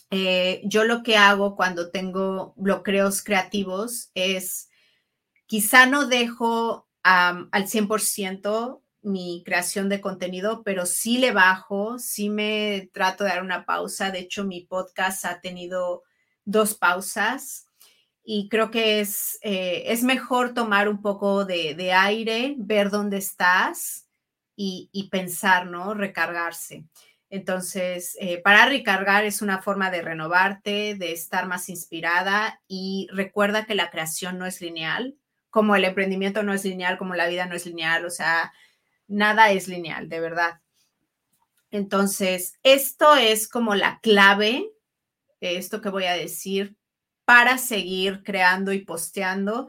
Eh, 0.10 0.60
yo 0.64 0.86
lo 0.86 1.04
que 1.04 1.18
hago 1.18 1.56
cuando 1.56 1.92
tengo 1.92 2.56
bloqueos 2.58 3.22
creativos 3.22 4.10
es, 4.16 4.70
quizá 5.46 5.86
no 5.86 6.08
dejo 6.08 6.90
al 7.04 7.68
100% 7.68 8.82
mi 9.04 9.44
creación 9.46 9.88
de 9.88 10.02
contenido, 10.02 10.64
pero 10.64 10.88
sí 10.88 11.20
le 11.20 11.32
bajo, 11.32 12.00
sí 12.00 12.32
me 12.32 12.90
trato 12.92 13.24
de 13.24 13.30
dar 13.30 13.44
una 13.44 13.68
pausa. 13.68 14.10
De 14.10 14.18
hecho, 14.18 14.46
mi 14.46 14.62
podcast 14.62 15.26
ha 15.26 15.42
tenido 15.42 16.02
dos 16.44 16.74
pausas 16.74 17.69
y 18.32 18.48
creo 18.48 18.70
que 18.70 19.00
es, 19.00 19.40
eh, 19.42 19.86
es 19.88 20.04
mejor 20.04 20.54
tomar 20.54 20.88
un 20.88 21.02
poco 21.02 21.46
de, 21.46 21.92
aire, 21.94 22.54
ver 22.60 22.92
dónde 22.92 23.18
estás 23.18 24.08
y, 24.56 25.10
pensar, 25.12 25.66
¿no? 25.66 25.96
Recargarse. 25.96 26.86
Entonces, 27.32 28.16
eh, 28.20 28.40
para 28.40 28.68
recargar 28.68 29.26
es 29.26 29.42
una 29.42 29.64
forma 29.64 29.90
de 29.90 30.04
renovarte, 30.04 30.94
de 30.94 31.12
estar 31.12 31.48
más 31.48 31.70
inspirada 31.70 32.62
y 32.68 33.08
recuerda 33.12 33.66
que 33.66 33.74
la 33.74 33.90
creación 33.90 34.38
no 34.38 34.46
es 34.46 34.62
lineal, 34.62 35.16
como 35.50 35.76
el 35.76 35.84
emprendimiento 35.84 36.44
no 36.44 36.54
es 36.54 36.64
lineal, 36.64 37.00
como 37.00 37.16
la 37.16 37.26
vida 37.26 37.48
no 37.48 37.56
es 37.56 37.66
lineal, 37.66 38.06
o 38.06 38.12
sea, 38.12 38.54
nada 39.08 39.50
es 39.50 39.68
lineal, 39.68 40.08
de 40.08 40.20
verdad. 40.20 40.62
Entonces, 41.72 42.60
esto 42.62 43.16
es 43.16 43.48
como 43.48 43.74
la 43.74 44.00
clave, 44.04 44.70
esto 45.42 45.82
que 45.82 45.90
voy 45.90 46.06
a 46.06 46.14
decir, 46.14 46.76
para 47.30 47.60
seguir 47.60 48.24
creando 48.24 48.74
y 48.74 48.80
posteando 48.80 49.68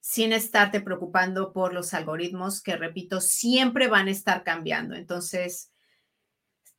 sin 0.00 0.32
estarte 0.32 0.80
preocupando 0.80 1.52
por 1.52 1.74
los 1.74 1.92
algoritmos 1.92 2.62
que, 2.62 2.74
repito, 2.74 3.20
siempre 3.20 3.86
van 3.86 4.08
a 4.08 4.12
estar 4.12 4.42
cambiando. 4.44 4.94
Entonces, 4.94 5.70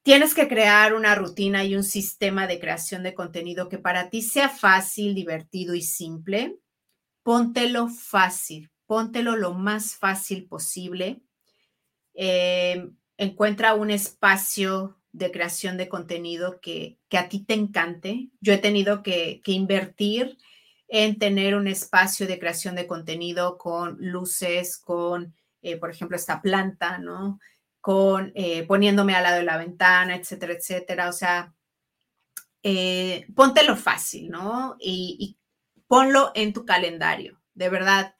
tienes 0.02 0.34
que 0.34 0.48
crear 0.48 0.96
una 0.96 1.14
rutina 1.14 1.64
y 1.66 1.76
un 1.76 1.84
sistema 1.84 2.48
de 2.48 2.60
creación 2.60 3.04
de 3.04 3.14
contenido 3.14 3.70
que 3.70 3.78
para 3.78 4.10
ti 4.10 4.24
sea 4.24 4.50
fácil, 4.50 5.14
divertido 5.14 5.76
y 5.76 5.84
simple. 5.84 6.58
Póntelo 7.22 7.88
fácil, 7.88 8.72
póntelo 8.88 9.36
lo 9.36 9.54
más 9.54 9.94
fácil 9.96 10.48
posible. 10.48 11.22
Eh, 12.16 12.90
encuentra 13.18 13.76
un 13.76 13.92
espacio 13.92 15.00
de 15.14 15.32
creación 15.32 15.78
de 15.78 15.88
contenido 15.88 16.60
que, 16.60 17.00
a 17.12 17.30
ti 17.30 17.46
te 17.46 17.54
encante. 17.54 18.30
Yo 18.42 18.52
he 18.54 18.58
tenido 18.58 19.04
que, 19.04 19.42
invertir 19.46 20.38
en 20.88 21.18
tener 21.18 21.56
un 21.56 21.68
espacio 21.68 22.28
de 22.28 22.40
creación 22.40 22.76
de 22.76 22.88
contenido 22.88 23.58
con 23.58 23.98
luces, 24.00 24.78
con, 24.78 25.34
eh, 25.62 25.78
por 25.78 25.92
ejemplo, 25.92 26.18
esta 26.18 26.42
planta, 26.42 26.98
¿no? 26.98 27.40
Con 27.80 28.32
eh, 28.36 28.64
poniéndome 28.64 29.16
al 29.16 29.24
lado 29.24 29.38
de 29.38 29.44
la 29.44 29.58
ventana, 29.58 30.16
etcétera, 30.16 30.54
etcétera. 30.54 31.10
O 31.10 31.14
sea, 31.14 31.54
eh, 32.64 33.28
póntelo 33.36 33.76
fácil, 33.76 34.30
¿no? 34.30 34.76
Y, 34.80 35.18
y 35.20 35.38
ponlo 35.88 36.32
en 36.36 36.54
tu 36.54 36.66
calendario. 36.66 37.42
De 37.54 37.70
verdad, 37.70 38.16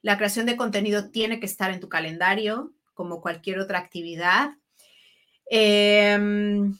la 0.00 0.16
creación 0.16 0.46
de 0.46 0.56
contenido 0.56 1.10
tiene 1.10 1.40
que 1.40 1.46
estar 1.46 1.70
en 1.70 1.80
tu 1.80 1.88
calendario, 1.88 2.72
como 2.94 3.20
cualquier 3.20 3.58
otra 3.58 3.78
actividad. 3.78 4.50
Em, 5.50 6.76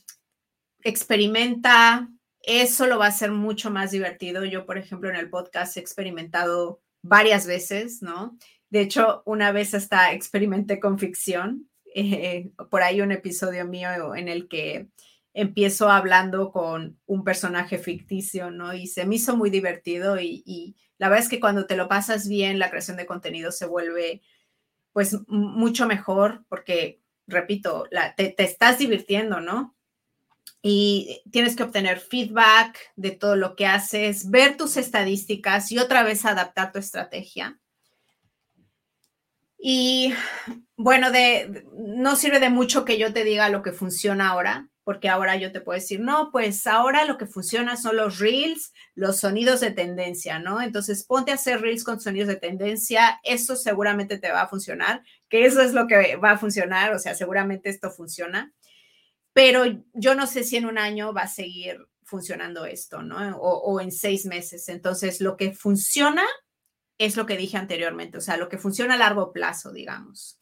experimenta, 0.82 2.08
eso 2.42 2.86
lo 2.86 2.98
va 2.98 3.06
a 3.06 3.08
hacer 3.08 3.30
mucho 3.30 3.70
más 3.70 3.90
divertido. 3.90 4.44
Yo, 4.44 4.66
por 4.66 4.78
ejemplo, 4.78 5.08
en 5.10 5.16
el 5.16 5.30
podcast 5.30 5.76
he 5.76 5.80
experimentado 5.80 6.80
varias 7.02 7.46
veces, 7.46 8.02
¿no? 8.02 8.36
De 8.70 8.80
hecho, 8.80 9.22
una 9.24 9.52
vez 9.52 9.74
hasta 9.74 10.12
experimenté 10.12 10.80
con 10.80 10.98
ficción. 10.98 11.68
Eh, 11.94 12.50
por 12.70 12.82
ahí 12.82 13.00
un 13.00 13.12
episodio 13.12 13.64
mío 13.66 14.14
en 14.14 14.28
el 14.28 14.46
que 14.46 14.88
empiezo 15.32 15.88
hablando 15.88 16.50
con 16.50 16.98
un 17.06 17.24
personaje 17.24 17.78
ficticio, 17.78 18.50
¿no? 18.50 18.74
Y 18.74 18.86
se 18.86 19.06
me 19.06 19.16
hizo 19.16 19.36
muy 19.36 19.50
divertido 19.50 20.18
y, 20.20 20.76
la 20.98 21.08
verdad 21.08 21.24
es 21.24 21.30
que 21.30 21.38
cuando 21.38 21.66
te 21.66 21.76
lo 21.76 21.86
pasas 21.86 22.28
bien, 22.28 22.58
la 22.58 22.70
creación 22.70 22.96
de 22.96 23.06
contenido 23.06 23.52
se 23.52 23.66
vuelve 23.66 24.20
pues 24.92 25.16
mucho 25.28 25.86
mejor 25.86 26.44
porque, 26.48 27.00
repito, 27.28 27.84
te, 28.16 28.30
te 28.30 28.42
estás 28.42 28.78
divirtiendo, 28.78 29.40
¿no? 29.40 29.76
y 30.60 31.22
tienes 31.30 31.54
que 31.54 31.62
obtener 31.62 32.00
feedback 32.00 32.78
de 32.96 33.12
todo 33.12 33.36
lo 33.36 33.54
que 33.54 33.66
haces, 33.66 34.30
ver 34.30 34.56
tus 34.56 34.76
estadísticas 34.76 35.70
y 35.70 35.78
otra 35.78 36.02
vez 36.02 36.24
adaptar 36.24 36.72
tu 36.72 36.78
estrategia. 36.78 37.58
Y 39.58 40.14
bueno, 40.76 41.10
de, 41.10 41.64
no 41.76 42.16
sirve 42.16 42.38
de 42.38 42.50
mucho 42.50 42.84
que 42.84 42.98
yo 42.98 43.12
te 43.12 43.24
diga 43.24 43.48
lo 43.48 43.62
que 43.62 43.72
funciona 43.72 44.28
ahora, 44.28 44.68
porque 44.84 45.08
ahora 45.08 45.36
yo 45.36 45.52
te 45.52 45.60
puedo 45.60 45.78
decir, 45.78 46.00
no, 46.00 46.30
pues 46.30 46.66
ahora 46.66 47.04
lo 47.04 47.18
que 47.18 47.26
funciona 47.26 47.76
son 47.76 47.96
los 47.96 48.18
reels, 48.18 48.72
los 48.94 49.18
sonidos 49.20 49.60
de 49.60 49.70
tendencia, 49.70 50.38
¿no? 50.38 50.62
Entonces 50.62 51.04
ponte 51.04 51.30
a 51.30 51.34
hacer 51.34 51.60
reels 51.60 51.84
con 51.84 52.00
sonidos 52.00 52.28
de 52.28 52.36
tendencia, 52.36 53.20
eso 53.22 53.56
seguramente 53.56 54.18
te 54.18 54.30
va 54.30 54.42
a 54.42 54.48
funcionar, 54.48 55.02
que 55.28 55.44
eso 55.44 55.60
es 55.60 55.72
lo 55.72 55.86
que 55.86 56.16
va 56.16 56.32
a 56.32 56.38
funcionar, 56.38 56.94
o 56.94 56.98
sea, 56.98 57.14
seguramente 57.14 57.68
esto 57.68 57.90
funciona 57.90 58.52
pero 59.38 59.66
yo 59.94 60.16
no 60.16 60.26
sé 60.26 60.42
si 60.42 60.56
en 60.56 60.66
un 60.66 60.78
año 60.78 61.12
va 61.12 61.22
a 61.22 61.28
seguir 61.28 61.78
funcionando 62.02 62.64
esto, 62.64 63.02
¿no? 63.02 63.36
O, 63.36 63.80
en 63.80 63.92
seis 63.92 64.26
meses. 64.26 64.68
Entonces, 64.68 65.20
lo 65.20 65.36
que 65.36 65.52
funciona 65.52 66.26
es 66.98 67.16
lo 67.16 67.24
que 67.24 67.36
dije 67.36 67.56
anteriormente, 67.56 68.18
o 68.18 68.20
sea, 68.20 68.36
lo 68.36 68.48
que 68.48 68.58
funciona 68.58 68.94
a 68.94 68.98
largo 68.98 69.32
plazo, 69.32 69.72
digamos. 69.72 70.40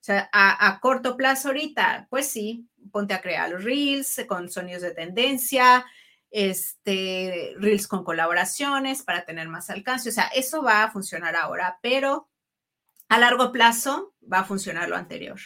O 0.00 0.02
sea, 0.02 0.30
a, 0.32 0.80
corto 0.80 1.18
plazo 1.18 1.48
ahorita, 1.48 2.06
pues 2.08 2.28
sí, 2.28 2.66
ponte 2.90 3.12
a 3.12 3.20
crear 3.20 3.50
los 3.50 3.62
reels 3.62 4.24
con 4.26 4.48
sonidos 4.48 4.80
de 4.80 4.94
tendencia, 4.94 5.84
este, 6.30 7.52
reels 7.58 7.86
con 7.86 8.04
colaboraciones 8.04 9.02
para 9.02 9.26
tener 9.26 9.48
más 9.48 9.68
alcance. 9.68 10.08
O 10.08 10.12
sea, 10.12 10.28
eso 10.28 10.62
va 10.62 10.84
a 10.84 10.90
funcionar 10.90 11.36
ahora, 11.36 11.78
pero 11.82 12.29
a 13.10 13.18
largo 13.18 13.50
plazo 13.50 14.14
va 14.32 14.40
a 14.40 14.44
funcionar 14.44 14.88
lo 14.88 14.96
anterior. 14.96 15.38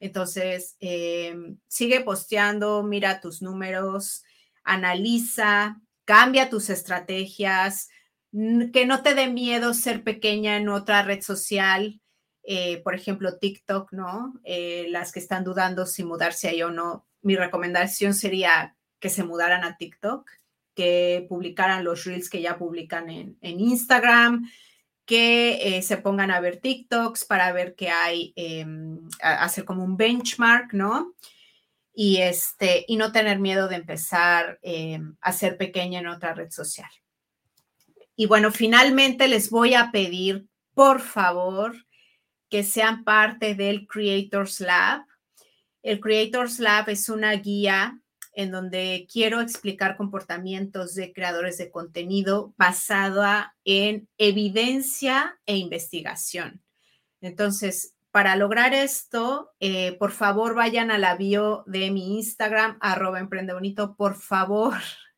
Entonces, 0.00 0.76
em, 0.80 1.58
sigue 1.66 2.02
posteando, 2.02 2.82
mira 2.82 3.20
tus 3.20 3.40
números, 3.40 4.22
analiza, 4.64 5.80
cambia 6.04 6.50
tus 6.50 6.68
estrategias, 6.68 7.88
que 8.72 8.84
no 8.86 9.02
te 9.02 9.14
dé 9.14 9.28
miedo 9.28 9.72
ser 9.72 10.04
pequeña 10.04 10.58
en 10.58 10.68
otra 10.68 11.02
red 11.02 11.22
social, 11.22 12.00
eh, 12.42 12.82
por 12.82 12.94
ejemplo, 12.94 13.38
TikTok, 13.38 13.92
¿no? 13.92 14.34
Eh, 14.44 14.86
las 14.90 15.10
que 15.10 15.20
están 15.20 15.42
dudando 15.42 15.86
si 15.86 16.04
mudarse 16.04 16.48
ahí 16.48 16.62
o 16.62 16.70
no, 16.70 17.06
mi 17.22 17.34
recomendación 17.34 18.12
sería 18.12 18.76
que 18.98 19.08
se 19.08 19.24
mudaran 19.24 19.64
a 19.64 19.78
TikTok, 19.78 20.30
que 20.74 21.26
publicaran 21.30 21.82
los 21.82 22.04
reels 22.04 22.28
que 22.28 22.42
ya 22.42 22.58
publican 22.58 23.08
en 23.08 23.60
Instagram, 23.60 24.44
que 25.10 25.76
eh, 25.76 25.82
se 25.82 25.96
pongan 25.96 26.30
a 26.30 26.38
ver 26.38 26.58
TikToks 26.58 27.24
para 27.24 27.52
ver 27.52 27.74
qué 27.74 27.88
hay, 27.88 28.32
em, 28.36 29.00
hacer 29.20 29.64
como 29.64 29.82
un 29.82 29.96
benchmark, 29.96 30.72
¿no? 30.72 31.16
Y, 31.92 32.18
este, 32.18 32.84
y 32.86 32.96
no 32.96 33.10
tener 33.10 33.40
miedo 33.40 33.66
de 33.66 33.74
empezar 33.74 34.60
em, 34.62 35.16
a 35.20 35.32
ser 35.32 35.56
pequeña 35.56 35.98
en 35.98 36.06
otra 36.06 36.32
red 36.34 36.52
social. 36.52 36.88
Y 38.14 38.26
bueno, 38.26 38.52
finalmente 38.52 39.26
les 39.26 39.50
voy 39.50 39.74
a 39.74 39.90
pedir, 39.90 40.46
por 40.74 41.00
favor, 41.00 41.74
que 42.48 42.62
sean 42.62 43.02
parte 43.02 43.56
del 43.56 43.88
Creators 43.88 44.60
Lab. 44.60 45.02
El 45.82 45.98
Creators 45.98 46.60
Lab 46.60 46.88
es 46.88 47.08
una 47.08 47.32
guía 47.32 48.00
en 48.40 48.50
donde 48.50 49.06
quiero 49.12 49.40
explicar 49.40 49.96
comportamientos 49.96 50.94
de 50.94 51.12
creadores 51.12 51.58
de 51.58 51.70
contenido 51.70 52.54
basada 52.56 53.54
en 53.64 54.08
evidencia 54.16 55.38
e 55.44 55.56
investigación. 55.58 56.62
Entonces, 57.20 57.94
para 58.10 58.36
lograr 58.36 58.72
esto, 58.72 59.50
eh, 59.60 59.96
por 59.98 60.10
favor 60.10 60.54
vayan 60.54 60.90
a 60.90 60.98
la 60.98 61.16
de 61.16 61.90
mi 61.90 62.16
Instagram, 62.18 62.78
arroba 62.80 63.20
emprende 63.20 63.52
bonito, 63.52 63.94
por 63.94 64.16
favor, 64.16 64.74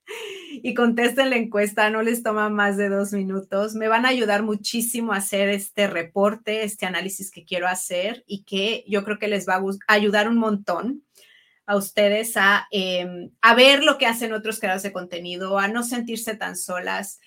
y 0.51 0.75
contesten 0.75 1.31
la 1.31 1.37
encuesta, 1.37 1.89
no 1.91 2.03
les 2.03 2.25
toma 2.25 2.51
más 2.51 2.77
de 2.77 2.89
dos 2.89 3.13
minutos. 3.13 3.75
Me 3.75 3.87
van 3.87 4.05
a 4.05 4.09
ayudar 4.09 4.43
muchísimo 4.43 5.13
a 5.13 5.19
hacer 5.19 5.49
este 5.49 5.87
reporte, 5.87 6.65
este 6.65 6.87
análisis 6.87 7.31
que 7.31 7.45
quiero 7.45 7.69
hacer 7.69 8.25
y 8.27 8.43
que 8.43 8.85
yo 8.89 9.05
creo 9.05 9.19
que 9.19 9.29
les 9.29 9.49
va 9.49 9.55
a 9.55 9.95
ayudar 9.95 10.29
un 10.29 10.39
montón 10.39 11.05
a 11.67 11.77
ustedes 11.77 12.35
em, 12.71 13.31
a, 13.41 13.55
ver 13.55 13.85
lo 13.85 13.99
que 13.99 14.07
hacen 14.07 14.33
otros 14.33 14.59
creadores 14.59 14.83
de 14.83 14.93
contenido, 14.93 15.59
a 15.59 15.69
no 15.69 15.83
sentirse 15.85 16.37
tan 16.37 16.57
solas, 16.57 17.21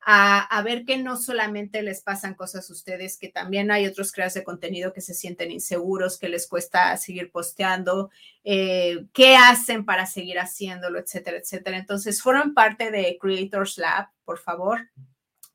a, 0.00 0.62
ver 0.62 0.84
que 0.84 0.96
no 0.96 1.16
solamente 1.16 1.82
les 1.82 2.02
pasan 2.02 2.34
cosas 2.34 2.68
a 2.68 2.72
ustedes, 2.72 3.18
que 3.18 3.28
también 3.28 3.70
hay 3.70 3.86
otros 3.86 4.12
creadores 4.12 4.34
de 4.34 4.44
contenido 4.44 4.92
que 4.92 5.00
se 5.00 5.12
sienten 5.12 5.50
inseguros, 5.50 6.18
que 6.18 6.28
les 6.28 6.46
cuesta 6.46 6.96
seguir 6.96 7.30
posteando, 7.30 8.10
eh, 8.44 9.06
qué 9.12 9.36
hacen 9.36 9.84
para 9.84 10.06
seguir 10.06 10.38
haciéndolo, 10.38 10.98
etcétera, 10.98 11.38
etcétera. 11.38 11.76
Entonces, 11.76 12.22
fueron 12.22 12.54
parte 12.54 12.90
de 12.90 13.18
Creators 13.20 13.76
Lab, 13.76 14.08
por 14.24 14.38
favor, 14.38 14.88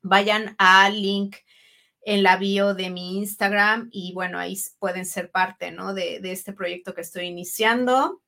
vayan 0.02 0.54
al 0.58 1.00
link 1.02 1.36
en 2.02 2.22
la 2.22 2.36
bio 2.36 2.74
de 2.74 2.90
mi 2.90 3.16
Instagram 3.18 3.88
y 3.90 4.12
bueno, 4.12 4.38
ahí 4.38 4.56
pueden 4.78 5.06
ser 5.06 5.30
parte, 5.30 5.72
¿no? 5.72 5.94
De, 5.94 6.20
de 6.20 6.32
este 6.32 6.52
proyecto 6.52 6.94
que 6.94 7.00
estoy 7.00 7.24
iniciando. 7.26 8.22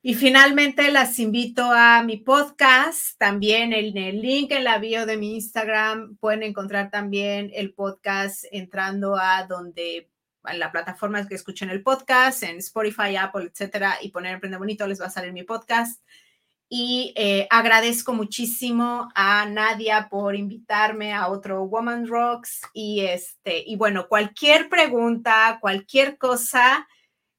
Y 0.00 0.14
finalmente 0.14 0.92
las 0.92 1.18
invito 1.18 1.72
a 1.72 2.04
mi 2.04 2.18
podcast, 2.18 3.18
también 3.18 3.72
en 3.72 3.96
el 3.98 4.22
link 4.22 4.52
en 4.52 4.62
la 4.62 4.78
bio 4.78 5.06
de 5.06 5.16
mi 5.16 5.34
Instagram 5.34 6.16
pueden 6.18 6.44
encontrar 6.44 6.90
también 6.90 7.50
el 7.52 7.74
podcast 7.74 8.44
entrando 8.52 9.16
a 9.16 9.44
donde 9.48 10.08
en 10.44 10.58
la 10.60 10.70
plataforma 10.70 11.26
que 11.26 11.34
escuchen 11.34 11.70
el 11.70 11.82
podcast, 11.82 12.44
en 12.44 12.58
Spotify, 12.58 13.16
Apple, 13.16 13.50
etcétera, 13.52 13.96
y 14.00 14.10
poner 14.10 14.34
Emprende 14.34 14.56
Bonito 14.56 14.86
les 14.86 15.00
va 15.00 15.06
a 15.06 15.10
salir 15.10 15.32
mi 15.32 15.42
podcast. 15.42 16.00
Y 16.70 17.12
eh, 17.16 17.48
agradezco 17.50 18.12
muchísimo 18.12 19.08
a 19.16 19.46
Nadia 19.46 20.08
por 20.08 20.36
invitarme 20.36 21.12
a 21.12 21.28
otro 21.28 21.64
Woman 21.64 22.06
Rocks. 22.06 22.60
Y 22.72 23.00
este, 23.00 23.64
y 23.66 23.76
bueno, 23.76 24.06
cualquier 24.06 24.68
pregunta, 24.68 25.58
cualquier 25.60 26.18
cosa, 26.18 26.86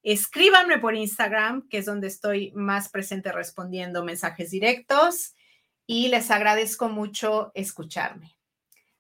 Escríbanme 0.04 0.80
por 0.80 0.96
Instagram, 0.96 1.68
que 1.68 1.80
es 1.80 1.86
donde 1.86 2.08
estoy 2.08 2.52
más 2.56 2.90
presente 2.90 3.32
respondiendo 3.32 4.04
mensajes 4.04 4.52
directos 4.52 5.36
y 5.86 6.08
les 6.10 6.32
agradezco 6.32 6.88
mucho 6.88 7.52
escucharme. 7.54 8.38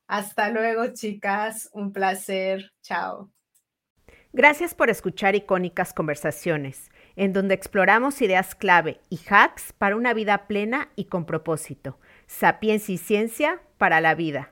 Hasta 0.07 0.49
luego, 0.49 0.87
chicas. 0.93 1.69
Un 1.71 1.93
placer. 1.93 2.73
Chao. 2.81 3.31
Gracias 4.33 4.75
por 4.75 4.89
escuchar 4.89 5.35
Icónicas 5.35 5.93
Conversaciones, 5.93 6.89
en 7.15 7.31
donde 7.31 7.55
exploramos 7.55 8.21
ideas 8.21 8.53
clave 8.55 8.99
y 9.09 9.19
hacks 9.29 9.73
para 9.73 9.95
una 9.95 10.13
vida 10.13 10.47
plena 10.47 10.89
y 10.95 11.05
con 11.05 11.25
propósito. 11.25 11.99
Sapiencia 12.27 12.93
y 12.93 12.97
ciencia 12.97 13.61
para 13.77 14.01
la 14.01 14.15
vida. 14.15 14.51